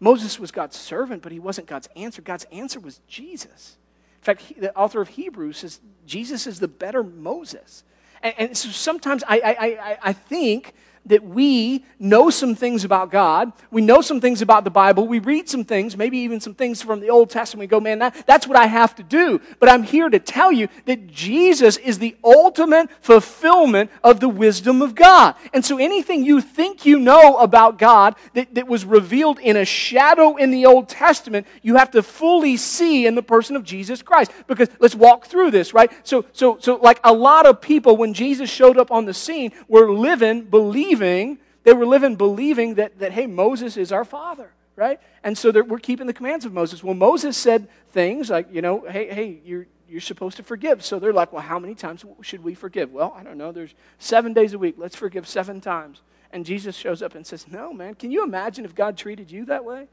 Moses 0.00 0.38
was 0.40 0.50
God's 0.50 0.76
servant, 0.76 1.22
but 1.22 1.30
he 1.30 1.38
wasn't 1.38 1.66
God's 1.68 1.88
answer. 1.94 2.22
God's 2.22 2.44
answer 2.50 2.80
was 2.80 3.00
Jesus. 3.06 3.76
In 4.20 4.24
fact, 4.24 4.42
he, 4.42 4.54
the 4.54 4.76
author 4.76 5.00
of 5.00 5.08
Hebrews 5.08 5.58
says 5.58 5.80
Jesus 6.06 6.46
is 6.46 6.58
the 6.58 6.68
better 6.68 7.02
Moses. 7.04 7.84
And, 8.22 8.34
and 8.38 8.56
so 8.56 8.68
sometimes 8.70 9.22
I, 9.28 9.40
I, 9.40 9.52
I, 9.52 9.98
I 10.02 10.12
think 10.12 10.74
that 11.06 11.24
we 11.24 11.84
know 11.98 12.30
some 12.30 12.54
things 12.54 12.84
about 12.84 13.10
God. 13.10 13.52
We 13.70 13.82
know 13.82 14.00
some 14.00 14.20
things 14.20 14.40
about 14.40 14.64
the 14.64 14.70
Bible. 14.70 15.06
We 15.06 15.18
read 15.18 15.48
some 15.48 15.64
things, 15.64 15.96
maybe 15.96 16.18
even 16.18 16.40
some 16.40 16.54
things 16.54 16.80
from 16.80 17.00
the 17.00 17.10
Old 17.10 17.30
Testament. 17.30 17.60
We 17.60 17.66
go, 17.66 17.80
man, 17.80 17.98
that, 17.98 18.24
that's 18.26 18.46
what 18.46 18.56
I 18.56 18.66
have 18.66 18.94
to 18.96 19.02
do. 19.02 19.40
But 19.58 19.68
I'm 19.68 19.82
here 19.82 20.08
to 20.08 20.18
tell 20.18 20.52
you 20.52 20.68
that 20.86 21.08
Jesus 21.08 21.76
is 21.76 21.98
the 21.98 22.16
ultimate 22.22 22.88
fulfillment 23.00 23.90
of 24.04 24.20
the 24.20 24.28
wisdom 24.28 24.80
of 24.80 24.94
God. 24.94 25.34
And 25.52 25.64
so 25.64 25.78
anything 25.78 26.24
you 26.24 26.40
think 26.40 26.86
you 26.86 26.98
know 26.98 27.38
about 27.38 27.78
God 27.78 28.14
that, 28.34 28.54
that 28.54 28.68
was 28.68 28.84
revealed 28.84 29.40
in 29.40 29.56
a 29.56 29.64
shadow 29.64 30.36
in 30.36 30.50
the 30.50 30.66
Old 30.66 30.88
Testament, 30.88 31.46
you 31.62 31.76
have 31.76 31.90
to 31.92 32.02
fully 32.02 32.56
see 32.56 33.06
in 33.06 33.16
the 33.16 33.22
person 33.22 33.56
of 33.56 33.64
Jesus 33.64 34.02
Christ. 34.02 34.30
Because 34.46 34.68
let's 34.78 34.94
walk 34.94 35.26
through 35.26 35.50
this, 35.50 35.74
right? 35.74 35.90
So, 36.06 36.24
so, 36.32 36.58
so 36.60 36.76
like 36.76 37.00
a 37.02 37.12
lot 37.12 37.46
of 37.46 37.60
people, 37.60 37.96
when 37.96 38.14
Jesus 38.14 38.48
showed 38.48 38.78
up 38.78 38.92
on 38.92 39.04
the 39.04 39.14
scene, 39.14 39.52
were 39.66 39.92
living, 39.92 40.42
believing, 40.42 40.91
believing, 40.94 41.38
they 41.64 41.72
were 41.72 41.86
living 41.86 42.16
believing 42.16 42.74
that, 42.74 42.98
that 42.98 43.12
hey, 43.12 43.26
Moses 43.26 43.76
is 43.76 43.92
our 43.92 44.04
father, 44.04 44.50
right? 44.76 45.00
And 45.22 45.36
so 45.36 45.50
we're 45.62 45.78
keeping 45.78 46.06
the 46.06 46.12
commands 46.12 46.44
of 46.44 46.52
Moses. 46.52 46.82
Well, 46.82 46.94
Moses 46.94 47.36
said 47.36 47.68
things 47.90 48.30
like, 48.30 48.52
you 48.52 48.62
know, 48.62 48.84
hey, 48.88 49.12
hey, 49.12 49.40
you're, 49.44 49.66
you're 49.88 50.00
supposed 50.00 50.36
to 50.36 50.42
forgive. 50.42 50.84
So 50.84 50.98
they're 50.98 51.12
like, 51.12 51.32
well, 51.32 51.42
how 51.42 51.58
many 51.58 51.74
times 51.74 52.04
should 52.22 52.42
we 52.42 52.54
forgive? 52.54 52.92
Well, 52.92 53.14
I 53.16 53.22
don't 53.22 53.38
know. 53.38 53.52
There's 53.52 53.74
seven 53.98 54.32
days 54.32 54.54
a 54.54 54.58
week. 54.58 54.74
Let's 54.78 54.96
forgive 54.96 55.26
seven 55.26 55.60
times. 55.60 56.00
And 56.32 56.46
Jesus 56.46 56.74
shows 56.74 57.02
up 57.02 57.14
and 57.14 57.26
says, 57.26 57.46
no, 57.48 57.72
man, 57.72 57.94
can 57.94 58.10
you 58.10 58.24
imagine 58.24 58.64
if 58.64 58.74
God 58.74 58.96
treated 58.96 59.30
you 59.30 59.44
that 59.46 59.64
way? 59.64 59.86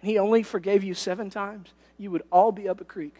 And 0.00 0.10
he 0.10 0.18
only 0.18 0.42
forgave 0.42 0.82
you 0.82 0.94
seven 0.94 1.30
times? 1.30 1.68
You 1.98 2.10
would 2.10 2.22
all 2.30 2.52
be 2.52 2.68
up 2.68 2.80
a 2.80 2.84
creek. 2.84 3.14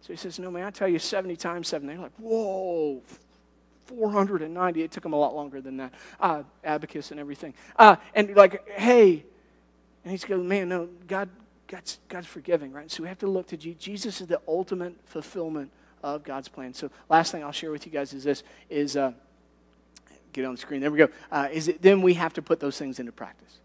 So 0.00 0.12
he 0.12 0.16
says, 0.16 0.38
no, 0.38 0.50
man, 0.50 0.64
I 0.64 0.70
tell 0.70 0.88
you 0.88 0.98
70 0.98 1.36
times 1.36 1.68
seven. 1.68 1.88
They're 1.88 1.98
like, 1.98 2.12
whoa, 2.18 3.02
490. 3.86 4.82
It 4.82 4.90
took 4.90 5.02
them 5.02 5.12
a 5.12 5.18
lot 5.18 5.34
longer 5.34 5.60
than 5.60 5.76
that. 5.78 5.94
Uh, 6.20 6.42
abacus 6.64 7.10
and 7.10 7.20
everything. 7.20 7.54
Uh, 7.76 7.96
and 8.14 8.34
like, 8.36 8.68
hey, 8.70 9.24
and 10.04 10.10
he's 10.10 10.24
going, 10.24 10.46
man, 10.46 10.68
no, 10.68 10.88
God, 11.06 11.28
God's, 11.66 11.98
God's 12.08 12.26
forgiving, 12.26 12.72
right? 12.72 12.90
So 12.90 13.02
we 13.02 13.08
have 13.08 13.18
to 13.18 13.26
look 13.26 13.48
to 13.48 13.56
Jesus. 13.56 13.82
Jesus 13.82 14.20
is 14.20 14.26
the 14.26 14.40
ultimate 14.46 14.94
fulfillment 15.06 15.70
of 16.02 16.22
God's 16.22 16.48
plan. 16.48 16.74
So 16.74 16.90
last 17.08 17.32
thing 17.32 17.42
I'll 17.42 17.52
share 17.52 17.70
with 17.70 17.86
you 17.86 17.92
guys 17.92 18.12
is 18.12 18.24
this: 18.24 18.42
is 18.70 18.96
uh, 18.96 19.12
get 20.32 20.44
on 20.44 20.54
the 20.54 20.60
screen. 20.60 20.80
There 20.80 20.90
we 20.90 20.98
go. 20.98 21.08
Uh, 21.32 21.48
is 21.50 21.68
it, 21.68 21.82
then 21.82 22.02
we 22.02 22.14
have 22.14 22.32
to 22.34 22.42
put 22.42 22.60
those 22.60 22.78
things 22.78 23.00
into 23.00 23.12
practice. 23.12 23.58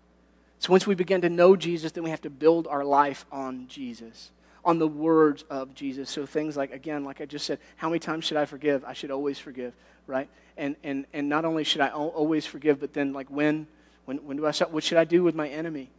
So 0.60 0.72
once 0.72 0.88
we 0.88 0.96
begin 0.96 1.22
to 1.22 1.30
know 1.30 1.56
Jesus, 1.56 1.92
then 1.92 2.04
we 2.04 2.10
have 2.10 2.22
to 2.22 2.30
build 2.30 2.68
our 2.68 2.84
life 2.84 3.26
on 3.32 3.68
Jesus 3.68 4.32
on 4.64 4.80
the 4.80 4.88
words 4.88 5.44
of 5.50 5.74
Jesus. 5.74 6.10
So 6.10 6.26
things 6.26 6.56
like, 6.56 6.72
again, 6.72 7.04
like 7.04 7.22
I 7.22 7.26
just 7.26 7.46
said, 7.46 7.60
how 7.78 7.90
many 7.90 8.00
times 8.00 8.26
should 8.26 8.38
I 8.38 8.46
forgive? 8.46 8.86
I 8.86 8.94
should 8.94 9.12
always 9.12 9.40
forgive, 9.40 9.74
right? 10.08 10.30
And, 10.58 10.76
and, 10.84 11.06
and 11.14 11.30
not 11.30 11.46
only 11.46 11.64
should 11.64 11.82
I 11.82 11.90
always 11.90 12.46
forgive, 12.46 12.80
but 12.80 12.94
then 12.94 13.14
like 13.14 13.30
when, 13.30 13.68
when, 14.06 14.18
when 14.18 14.38
do 14.38 14.46
I 14.46 14.52
start? 14.52 14.72
What 14.72 14.84
should 14.84 14.98
I 14.98 15.04
do 15.04 15.24
with 15.24 15.36
my 15.36 15.48
enemy? 15.48 15.90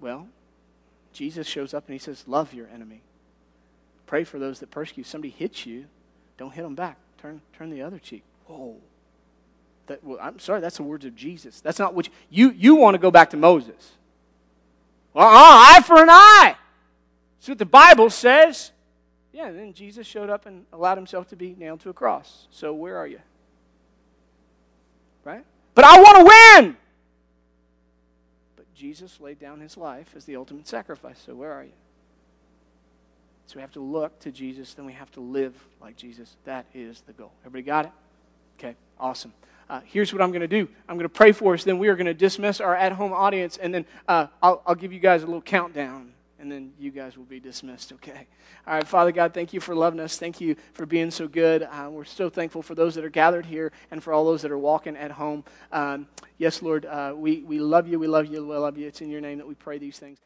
Well, 0.00 0.28
Jesus 1.12 1.46
shows 1.46 1.74
up 1.74 1.86
and 1.86 1.92
he 1.92 1.98
says, 1.98 2.24
love 2.26 2.54
your 2.54 2.68
enemy. 2.68 3.02
Pray 4.06 4.24
for 4.24 4.38
those 4.38 4.60
that 4.60 4.70
persecute. 4.70 5.06
Somebody 5.06 5.30
hits 5.30 5.66
you, 5.66 5.86
don't 6.38 6.52
hit 6.52 6.62
them 6.62 6.74
back. 6.74 6.96
Turn, 7.18 7.40
turn 7.52 7.70
the 7.70 7.82
other 7.82 7.98
cheek. 7.98 8.22
Whoa. 8.46 8.76
That, 9.86 10.02
well, 10.04 10.18
I'm 10.20 10.38
sorry, 10.38 10.60
that's 10.60 10.76
the 10.76 10.84
words 10.84 11.04
of 11.04 11.16
Jesus. 11.16 11.60
That's 11.60 11.78
not 11.78 11.94
what 11.94 12.06
you, 12.06 12.12
you, 12.30 12.50
you 12.52 12.74
want 12.76 12.94
to 12.94 12.98
go 12.98 13.10
back 13.10 13.30
to 13.30 13.36
Moses. 13.36 13.92
Well, 15.12 15.26
uh, 15.26 15.30
eye 15.32 15.82
for 15.84 16.00
an 16.00 16.08
eye. 16.08 16.56
That's 17.40 17.48
what 17.48 17.58
the 17.58 17.64
Bible 17.64 18.10
says. 18.10 18.70
Yeah, 19.32 19.50
then 19.50 19.72
Jesus 19.72 20.06
showed 20.06 20.28
up 20.28 20.44
and 20.44 20.66
allowed 20.74 20.98
himself 20.98 21.28
to 21.28 21.36
be 21.36 21.56
nailed 21.58 21.80
to 21.80 21.88
a 21.88 21.94
cross. 21.94 22.48
So 22.50 22.74
where 22.74 22.98
are 22.98 23.06
you? 23.06 23.20
Right? 25.24 25.42
But 25.74 25.86
I 25.86 26.00
want 26.00 26.18
to 26.18 26.24
win! 26.24 26.76
But 28.56 28.66
Jesus 28.74 29.20
laid 29.20 29.38
down 29.38 29.60
his 29.60 29.78
life 29.78 30.12
as 30.14 30.26
the 30.26 30.36
ultimate 30.36 30.68
sacrifice. 30.68 31.22
So 31.24 31.34
where 31.34 31.52
are 31.52 31.64
you? 31.64 31.72
So 33.46 33.56
we 33.56 33.62
have 33.62 33.72
to 33.72 33.80
look 33.80 34.18
to 34.20 34.30
Jesus, 34.30 34.74
then 34.74 34.84
we 34.84 34.92
have 34.92 35.10
to 35.12 35.20
live 35.20 35.54
like 35.80 35.96
Jesus. 35.96 36.36
That 36.44 36.66
is 36.74 37.00
the 37.06 37.14
goal. 37.14 37.32
Everybody 37.40 37.62
got 37.62 37.86
it? 37.86 37.92
Okay, 38.58 38.76
awesome. 38.98 39.32
Uh, 39.70 39.80
here's 39.86 40.12
what 40.12 40.20
I'm 40.20 40.30
going 40.30 40.42
to 40.42 40.48
do 40.48 40.68
I'm 40.88 40.96
going 40.96 41.04
to 41.04 41.08
pray 41.08 41.32
for 41.32 41.54
us, 41.54 41.64
then 41.64 41.78
we 41.78 41.88
are 41.88 41.96
going 41.96 42.06
to 42.06 42.14
dismiss 42.14 42.60
our 42.60 42.76
at 42.76 42.92
home 42.92 43.14
audience, 43.14 43.56
and 43.56 43.72
then 43.72 43.86
uh, 44.06 44.26
I'll, 44.42 44.62
I'll 44.66 44.74
give 44.74 44.92
you 44.92 45.00
guys 45.00 45.22
a 45.22 45.26
little 45.26 45.40
countdown 45.40 46.12
and 46.40 46.50
then 46.50 46.72
you 46.78 46.90
guys 46.90 47.16
will 47.16 47.24
be 47.24 47.40
dismissed, 47.40 47.92
okay? 47.92 48.26
All 48.66 48.74
right, 48.74 48.86
Father 48.86 49.12
God, 49.12 49.34
thank 49.34 49.52
you 49.52 49.60
for 49.60 49.74
loving 49.74 50.00
us. 50.00 50.16
Thank 50.16 50.40
you 50.40 50.56
for 50.72 50.86
being 50.86 51.10
so 51.10 51.28
good. 51.28 51.62
Uh, 51.62 51.88
we're 51.90 52.04
so 52.04 52.30
thankful 52.30 52.62
for 52.62 52.74
those 52.74 52.94
that 52.94 53.04
are 53.04 53.10
gathered 53.10 53.46
here 53.46 53.72
and 53.90 54.02
for 54.02 54.12
all 54.12 54.24
those 54.24 54.42
that 54.42 54.50
are 54.50 54.58
walking 54.58 54.96
at 54.96 55.10
home. 55.10 55.44
Um, 55.72 56.08
yes, 56.38 56.62
Lord, 56.62 56.86
uh, 56.86 57.12
we, 57.16 57.42
we 57.42 57.58
love 57.58 57.88
you. 57.88 57.98
We 57.98 58.06
love 58.06 58.26
you. 58.26 58.46
We 58.46 58.56
love 58.56 58.78
you. 58.78 58.86
It's 58.86 59.00
in 59.00 59.10
your 59.10 59.20
name 59.20 59.38
that 59.38 59.46
we 59.46 59.54
pray 59.54 59.78
these 59.78 59.98
things. 59.98 60.20